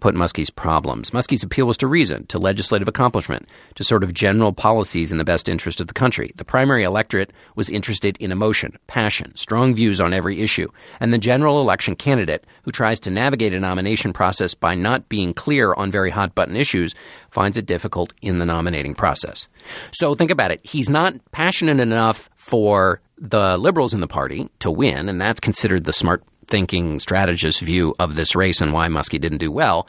put 0.03 0.13
Muskie's 0.15 0.49
problems. 0.49 1.11
Muskie's 1.11 1.43
appeal 1.43 1.65
was 1.65 1.77
to 1.77 1.87
reason, 1.87 2.27
to 2.27 2.37
legislative 2.37 2.89
accomplishment, 2.89 3.47
to 3.75 3.85
sort 3.85 4.03
of 4.03 4.13
general 4.13 4.51
policies 4.51 5.13
in 5.13 5.17
the 5.17 5.23
best 5.23 5.47
interest 5.47 5.79
of 5.79 5.87
the 5.87 5.93
country. 5.93 6.33
The 6.35 6.43
primary 6.43 6.83
electorate 6.83 7.31
was 7.55 7.69
interested 7.69 8.17
in 8.17 8.29
emotion, 8.29 8.77
passion, 8.87 9.33
strong 9.37 9.73
views 9.73 10.01
on 10.01 10.11
every 10.11 10.41
issue, 10.41 10.67
and 10.99 11.13
the 11.13 11.17
general 11.17 11.61
election 11.61 11.95
candidate, 11.95 12.45
who 12.63 12.71
tries 12.73 12.99
to 12.99 13.11
navigate 13.11 13.53
a 13.53 13.61
nomination 13.61 14.11
process 14.11 14.53
by 14.53 14.75
not 14.75 15.07
being 15.07 15.33
clear 15.33 15.73
on 15.75 15.89
very 15.89 16.11
hot 16.11 16.35
button 16.35 16.57
issues, 16.57 16.93
finds 17.31 17.55
it 17.55 17.65
difficult 17.65 18.11
in 18.21 18.39
the 18.39 18.45
nominating 18.45 18.95
process. 18.95 19.47
So 19.93 20.15
think 20.15 20.31
about 20.31 20.51
it. 20.51 20.59
He's 20.65 20.89
not 20.89 21.13
passionate 21.31 21.79
enough 21.79 22.29
for 22.35 22.99
the 23.17 23.57
liberals 23.57 23.93
in 23.93 24.01
the 24.01 24.07
party 24.07 24.49
to 24.59 24.69
win, 24.69 25.07
and 25.07 25.21
that's 25.21 25.39
considered 25.39 25.85
the 25.85 25.93
smart 25.93 26.25
thinking 26.53 26.99
strategist 26.99 27.61
view 27.61 27.95
of 27.97 28.13
this 28.13 28.35
race 28.35 28.61
and 28.61 28.73
why 28.73 28.87
Muskie 28.87 29.19
didn't 29.19 29.39
do 29.39 29.51
well. 29.51 29.87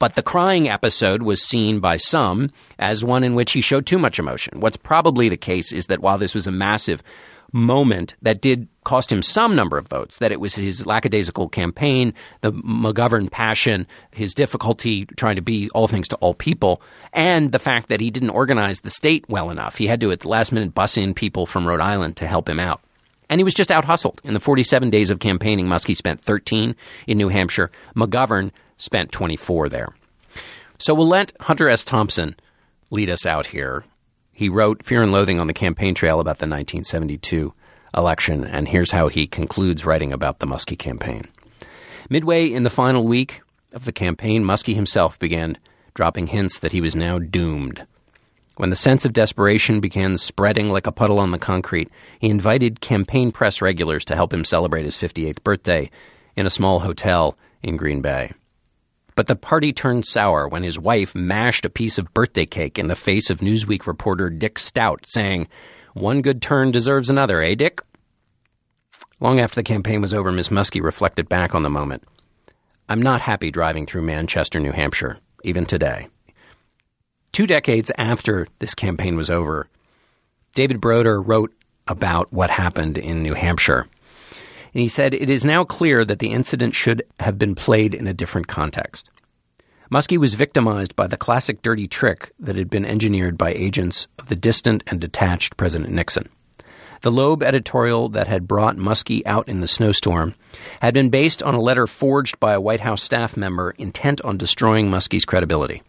But 0.00 0.16
the 0.16 0.24
crying 0.24 0.68
episode 0.68 1.22
was 1.22 1.40
seen 1.40 1.78
by 1.78 1.98
some 1.98 2.50
as 2.80 3.04
one 3.04 3.22
in 3.22 3.36
which 3.36 3.52
he 3.52 3.60
showed 3.60 3.86
too 3.86 3.98
much 3.98 4.18
emotion. 4.18 4.58
What's 4.58 4.76
probably 4.76 5.28
the 5.28 5.36
case 5.36 5.72
is 5.72 5.86
that 5.86 6.00
while 6.00 6.18
this 6.18 6.34
was 6.34 6.48
a 6.48 6.50
massive 6.50 7.00
moment 7.52 8.16
that 8.22 8.40
did 8.40 8.66
cost 8.82 9.12
him 9.12 9.22
some 9.22 9.54
number 9.54 9.78
of 9.78 9.86
votes, 9.86 10.18
that 10.18 10.32
it 10.32 10.40
was 10.40 10.56
his 10.56 10.84
lackadaisical 10.84 11.48
campaign, 11.48 12.12
the 12.40 12.50
McGovern 12.50 13.30
passion, 13.30 13.86
his 14.10 14.34
difficulty 14.34 15.06
trying 15.16 15.36
to 15.36 15.42
be 15.42 15.70
all 15.70 15.86
things 15.86 16.08
to 16.08 16.16
all 16.16 16.34
people, 16.34 16.82
and 17.12 17.52
the 17.52 17.60
fact 17.60 17.88
that 17.88 18.00
he 18.00 18.10
didn't 18.10 18.30
organize 18.30 18.80
the 18.80 18.90
state 18.90 19.24
well 19.28 19.48
enough. 19.48 19.76
He 19.76 19.86
had 19.86 20.00
to, 20.00 20.10
at 20.10 20.22
the 20.22 20.28
last 20.28 20.50
minute, 20.50 20.74
bus 20.74 20.96
in 20.96 21.14
people 21.14 21.46
from 21.46 21.64
Rhode 21.64 21.78
Island 21.78 22.16
to 22.16 22.26
help 22.26 22.48
him 22.48 22.58
out. 22.58 22.80
And 23.34 23.40
he 23.40 23.44
was 23.44 23.52
just 23.52 23.72
out 23.72 23.84
hustled. 23.84 24.20
In 24.22 24.32
the 24.32 24.38
47 24.38 24.90
days 24.90 25.10
of 25.10 25.18
campaigning, 25.18 25.66
Muskie 25.66 25.96
spent 25.96 26.20
13 26.20 26.76
in 27.08 27.18
New 27.18 27.28
Hampshire. 27.28 27.68
McGovern 27.96 28.52
spent 28.76 29.10
24 29.10 29.68
there. 29.70 29.92
So 30.78 30.94
we'll 30.94 31.08
let 31.08 31.32
Hunter 31.40 31.68
S. 31.68 31.82
Thompson 31.82 32.36
lead 32.92 33.10
us 33.10 33.26
out 33.26 33.46
here. 33.46 33.84
He 34.30 34.48
wrote 34.48 34.84
Fear 34.84 35.02
and 35.02 35.10
Loathing 35.10 35.40
on 35.40 35.48
the 35.48 35.52
campaign 35.52 35.96
trail 35.96 36.20
about 36.20 36.38
the 36.38 36.46
1972 36.46 37.52
election, 37.96 38.44
and 38.44 38.68
here's 38.68 38.92
how 38.92 39.08
he 39.08 39.26
concludes 39.26 39.84
writing 39.84 40.12
about 40.12 40.38
the 40.38 40.46
Muskie 40.46 40.78
campaign. 40.78 41.26
Midway 42.08 42.46
in 42.46 42.62
the 42.62 42.70
final 42.70 43.04
week 43.04 43.40
of 43.72 43.84
the 43.84 43.90
campaign, 43.90 44.44
Muskie 44.44 44.76
himself 44.76 45.18
began 45.18 45.58
dropping 45.94 46.28
hints 46.28 46.60
that 46.60 46.70
he 46.70 46.80
was 46.80 46.94
now 46.94 47.18
doomed. 47.18 47.84
When 48.56 48.70
the 48.70 48.76
sense 48.76 49.04
of 49.04 49.12
desperation 49.12 49.80
began 49.80 50.16
spreading 50.16 50.70
like 50.70 50.86
a 50.86 50.92
puddle 50.92 51.18
on 51.18 51.32
the 51.32 51.38
concrete, 51.38 51.90
he 52.20 52.28
invited 52.28 52.80
campaign 52.80 53.32
press 53.32 53.60
regulars 53.60 54.04
to 54.04 54.14
help 54.14 54.32
him 54.32 54.44
celebrate 54.44 54.84
his 54.84 54.96
58th 54.96 55.42
birthday 55.42 55.90
in 56.36 56.46
a 56.46 56.50
small 56.50 56.78
hotel 56.78 57.36
in 57.64 57.76
Green 57.76 58.00
Bay. 58.00 58.32
But 59.16 59.26
the 59.26 59.36
party 59.36 59.72
turned 59.72 60.06
sour 60.06 60.48
when 60.48 60.62
his 60.62 60.78
wife 60.78 61.14
mashed 61.14 61.64
a 61.64 61.70
piece 61.70 61.98
of 61.98 62.12
birthday 62.14 62.46
cake 62.46 62.78
in 62.78 62.86
the 62.86 62.96
face 62.96 63.28
of 63.28 63.40
Newsweek 63.40 63.86
reporter 63.86 64.30
Dick 64.30 64.58
Stout, 64.58 65.04
saying, 65.06 65.48
One 65.94 66.22
good 66.22 66.40
turn 66.40 66.70
deserves 66.70 67.10
another, 67.10 67.42
eh, 67.42 67.54
Dick? 67.54 67.80
Long 69.20 69.40
after 69.40 69.56
the 69.56 69.62
campaign 69.62 70.00
was 70.00 70.14
over, 70.14 70.30
Miss 70.30 70.48
Muskie 70.48 70.82
reflected 70.82 71.28
back 71.28 71.54
on 71.54 71.62
the 71.62 71.70
moment. 71.70 72.04
I'm 72.88 73.02
not 73.02 73.20
happy 73.20 73.50
driving 73.50 73.86
through 73.86 74.02
Manchester, 74.02 74.60
New 74.60 74.72
Hampshire, 74.72 75.18
even 75.42 75.64
today. 75.64 76.08
Two 77.34 77.48
decades 77.48 77.90
after 77.98 78.46
this 78.60 78.76
campaign 78.76 79.16
was 79.16 79.28
over, 79.28 79.66
David 80.54 80.80
Broder 80.80 81.20
wrote 81.20 81.52
about 81.88 82.32
what 82.32 82.48
happened 82.48 82.96
in 82.96 83.24
New 83.24 83.34
Hampshire. 83.34 83.88
And 84.72 84.80
he 84.80 84.86
said, 84.86 85.14
It 85.14 85.28
is 85.28 85.44
now 85.44 85.64
clear 85.64 86.04
that 86.04 86.20
the 86.20 86.30
incident 86.30 86.76
should 86.76 87.02
have 87.18 87.36
been 87.36 87.56
played 87.56 87.92
in 87.92 88.06
a 88.06 88.14
different 88.14 88.46
context. 88.46 89.10
Muskie 89.90 90.16
was 90.16 90.34
victimized 90.34 90.94
by 90.94 91.08
the 91.08 91.16
classic 91.16 91.60
dirty 91.60 91.88
trick 91.88 92.30
that 92.38 92.54
had 92.54 92.70
been 92.70 92.86
engineered 92.86 93.36
by 93.36 93.52
agents 93.52 94.06
of 94.20 94.28
the 94.28 94.36
distant 94.36 94.84
and 94.86 95.00
detached 95.00 95.56
President 95.56 95.92
Nixon. 95.92 96.28
The 97.02 97.10
Loeb 97.10 97.42
editorial 97.42 98.10
that 98.10 98.28
had 98.28 98.46
brought 98.46 98.76
Muskie 98.76 99.22
out 99.26 99.48
in 99.48 99.58
the 99.58 99.66
snowstorm 99.66 100.36
had 100.80 100.94
been 100.94 101.10
based 101.10 101.42
on 101.42 101.54
a 101.54 101.60
letter 101.60 101.88
forged 101.88 102.38
by 102.38 102.52
a 102.52 102.60
White 102.60 102.82
House 102.82 103.02
staff 103.02 103.36
member 103.36 103.72
intent 103.72 104.20
on 104.20 104.38
destroying 104.38 104.88
Muskie's 104.88 105.24
credibility. 105.24 105.82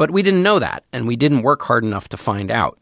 But 0.00 0.12
we 0.12 0.22
didn't 0.22 0.42
know 0.42 0.58
that, 0.58 0.84
and 0.94 1.06
we 1.06 1.14
didn't 1.14 1.42
work 1.42 1.60
hard 1.60 1.84
enough 1.84 2.08
to 2.08 2.16
find 2.16 2.50
out. 2.50 2.78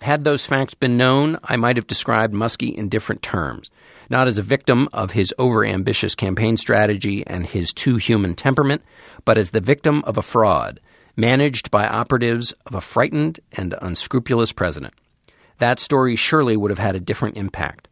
Had 0.00 0.24
those 0.24 0.46
facts 0.46 0.72
been 0.72 0.96
known, 0.96 1.38
I 1.44 1.56
might 1.56 1.76
have 1.76 1.86
described 1.86 2.32
Muskie 2.32 2.74
in 2.74 2.88
different 2.88 3.20
terms. 3.20 3.70
Not 4.08 4.26
as 4.26 4.38
a 4.38 4.42
victim 4.42 4.88
of 4.94 5.10
his 5.10 5.34
overambitious 5.38 6.16
campaign 6.16 6.56
strategy 6.56 7.26
and 7.26 7.44
his 7.44 7.74
too 7.74 7.96
human 7.96 8.34
temperament, 8.34 8.80
but 9.26 9.36
as 9.36 9.50
the 9.50 9.60
victim 9.60 10.02
of 10.06 10.16
a 10.16 10.22
fraud, 10.22 10.80
managed 11.14 11.70
by 11.70 11.86
operatives 11.86 12.54
of 12.64 12.74
a 12.74 12.80
frightened 12.80 13.38
and 13.52 13.74
unscrupulous 13.82 14.52
president 14.52 14.94
that 15.58 15.78
story 15.78 16.16
surely 16.16 16.56
would 16.56 16.70
have 16.70 16.78
had 16.78 16.96
a 16.96 17.00
different 17.00 17.36
impact. 17.36 17.88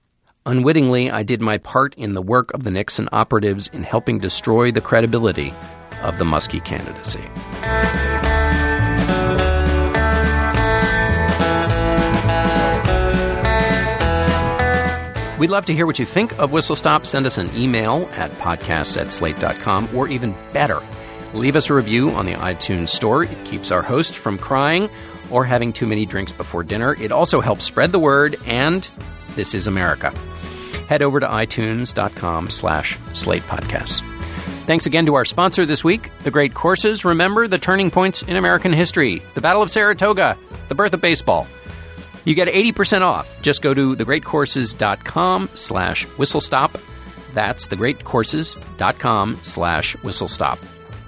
Unwittingly, 0.46 1.10
I 1.10 1.22
did 1.22 1.42
my 1.42 1.58
part 1.58 1.94
in 1.96 2.14
the 2.14 2.22
work 2.22 2.50
of 2.54 2.64
the 2.64 2.70
Nixon 2.70 3.10
operatives 3.12 3.68
in 3.74 3.82
helping 3.82 4.20
destroy 4.20 4.72
the 4.72 4.80
credibility 4.80 5.52
of 6.02 6.16
the 6.16 6.24
Muskie 6.24 6.64
candidacy. 6.64 8.13
We'd 15.38 15.50
love 15.50 15.64
to 15.64 15.74
hear 15.74 15.84
what 15.84 15.98
you 15.98 16.06
think 16.06 16.38
of 16.38 16.52
Whistle 16.52 16.76
Stop. 16.76 17.04
Send 17.04 17.26
us 17.26 17.38
an 17.38 17.50
email 17.56 18.08
at 18.12 18.30
podcasts 18.32 19.00
at 19.00 19.12
slate.com, 19.12 19.88
or 19.94 20.06
even 20.06 20.34
better, 20.52 20.80
leave 21.32 21.56
us 21.56 21.68
a 21.68 21.74
review 21.74 22.10
on 22.10 22.26
the 22.26 22.34
iTunes 22.34 22.90
Store. 22.90 23.24
It 23.24 23.44
keeps 23.44 23.72
our 23.72 23.82
host 23.82 24.14
from 24.14 24.38
crying 24.38 24.88
or 25.30 25.44
having 25.44 25.72
too 25.72 25.86
many 25.86 26.06
drinks 26.06 26.30
before 26.30 26.62
dinner. 26.62 26.94
It 27.00 27.10
also 27.10 27.40
helps 27.40 27.64
spread 27.64 27.90
the 27.90 27.98
word, 27.98 28.36
and 28.46 28.88
this 29.34 29.54
is 29.54 29.66
America. 29.66 30.10
Head 30.88 31.02
over 31.02 31.18
to 31.18 31.26
itunes.com 31.26 32.50
slash 32.50 32.96
slate 33.14 33.42
podcasts. 33.42 34.02
Thanks 34.66 34.86
again 34.86 35.06
to 35.06 35.14
our 35.14 35.24
sponsor 35.24 35.66
this 35.66 35.82
week, 35.82 36.10
The 36.22 36.30
Great 36.30 36.54
Courses. 36.54 37.04
Remember 37.04 37.48
the 37.48 37.58
turning 37.58 37.90
points 37.90 38.22
in 38.22 38.36
American 38.36 38.72
history, 38.72 39.20
the 39.34 39.40
Battle 39.40 39.62
of 39.62 39.70
Saratoga, 39.70 40.38
the 40.68 40.74
birth 40.74 40.94
of 40.94 41.00
baseball. 41.00 41.48
You 42.24 42.34
get 42.34 42.48
80% 42.48 43.02
off. 43.02 43.40
Just 43.42 43.62
go 43.62 43.74
to 43.74 43.96
thegreatcourses.com 43.96 45.50
slash 45.54 46.06
whistlestop. 46.06 46.80
That's 47.32 47.66
thegreatcourses.com 47.66 49.38
slash 49.42 49.96
whistlestop. 49.96 50.58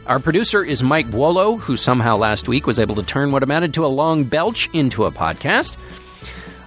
Our 0.06 0.20
producer 0.20 0.62
is 0.62 0.82
Mike 0.82 1.06
Wuolo, 1.08 1.58
who 1.58 1.76
somehow 1.76 2.16
last 2.16 2.46
week 2.48 2.66
was 2.66 2.78
able 2.78 2.94
to 2.96 3.02
turn 3.02 3.32
what 3.32 3.42
amounted 3.42 3.74
to 3.74 3.84
a 3.84 3.88
long 3.88 4.24
belch 4.24 4.68
into 4.72 5.04
a 5.04 5.10
podcast. 5.10 5.76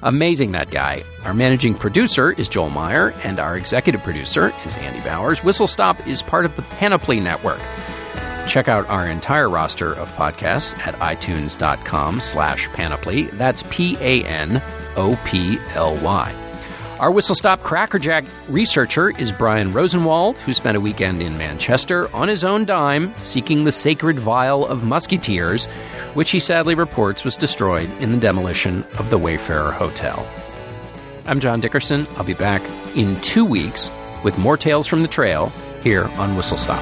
Amazing, 0.02 0.54
that 0.54 0.72
guy. 0.72 1.04
Our 1.26 1.34
managing 1.34 1.76
producer 1.76 2.32
is 2.32 2.50
Joel 2.50 2.70
Meyer, 2.70 3.10
and 3.24 3.40
our 3.40 3.58
executive 3.58 4.02
producer 4.02 4.54
is 4.66 4.76
Andy 4.78 5.02
Bowers. 5.02 5.44
Whistle 5.44 5.68
Stop 5.68 6.06
is 6.08 6.22
part 6.22 6.46
of 6.46 6.56
the 6.56 6.62
Panoply 6.64 7.20
Network. 7.20 7.60
Check 8.50 8.68
out 8.68 8.90
our 8.90 9.08
entire 9.08 9.48
roster 9.48 9.94
of 9.94 10.10
podcasts 10.14 10.76
at 10.80 10.96
itunes.com 10.96 12.20
slash 12.20 12.68
panoply. 12.70 13.26
That's 13.34 13.64
P-A-N-O-P-L-Y. 13.70 14.26
Our 17.00 17.12
Whistle 17.12 17.36
Stop 17.36 17.62
Crackerjack 17.62 18.26
researcher 18.50 19.12
is 19.12 19.32
Brian 19.32 19.72
Rosenwald, 19.72 20.36
who 20.40 20.54
spent 20.54 20.76
a 20.76 20.82
weekend 20.82 21.22
in 21.22 21.38
Manchester 21.38 22.14
on 22.14 22.28
his 22.28 22.44
own 22.44 22.66
dime 22.66 23.14
seeking 23.22 23.64
the 23.64 23.72
sacred 23.72 24.20
vial 24.20 24.66
of 24.66 24.82
Muskie 24.82 25.22
tears, 25.22 25.68
which 26.16 26.32
he 26.32 26.40
sadly 26.40 26.74
reports 26.74 27.24
was 27.24 27.38
destroyed 27.38 27.90
in 28.02 28.12
the 28.12 28.20
demolition 28.20 28.84
of 28.98 29.12
the 29.12 29.18
Wayfarer 29.18 29.72
Hotel. 29.72 30.28
I'm 31.26 31.40
John 31.40 31.62
Dickerson. 31.62 32.08
I'll 32.18 32.24
be 32.24 32.34
back 32.34 32.64
in 32.98 33.16
two 33.22 33.46
weeks 33.46 33.92
with 34.24 34.40
more 34.40 34.58
tales 34.58 34.88
from 34.88 35.04
the 35.04 35.08
trail 35.08 35.54
here 35.84 36.06
on 36.18 36.36
Whistle 36.36 36.58
Stop. 36.58 36.82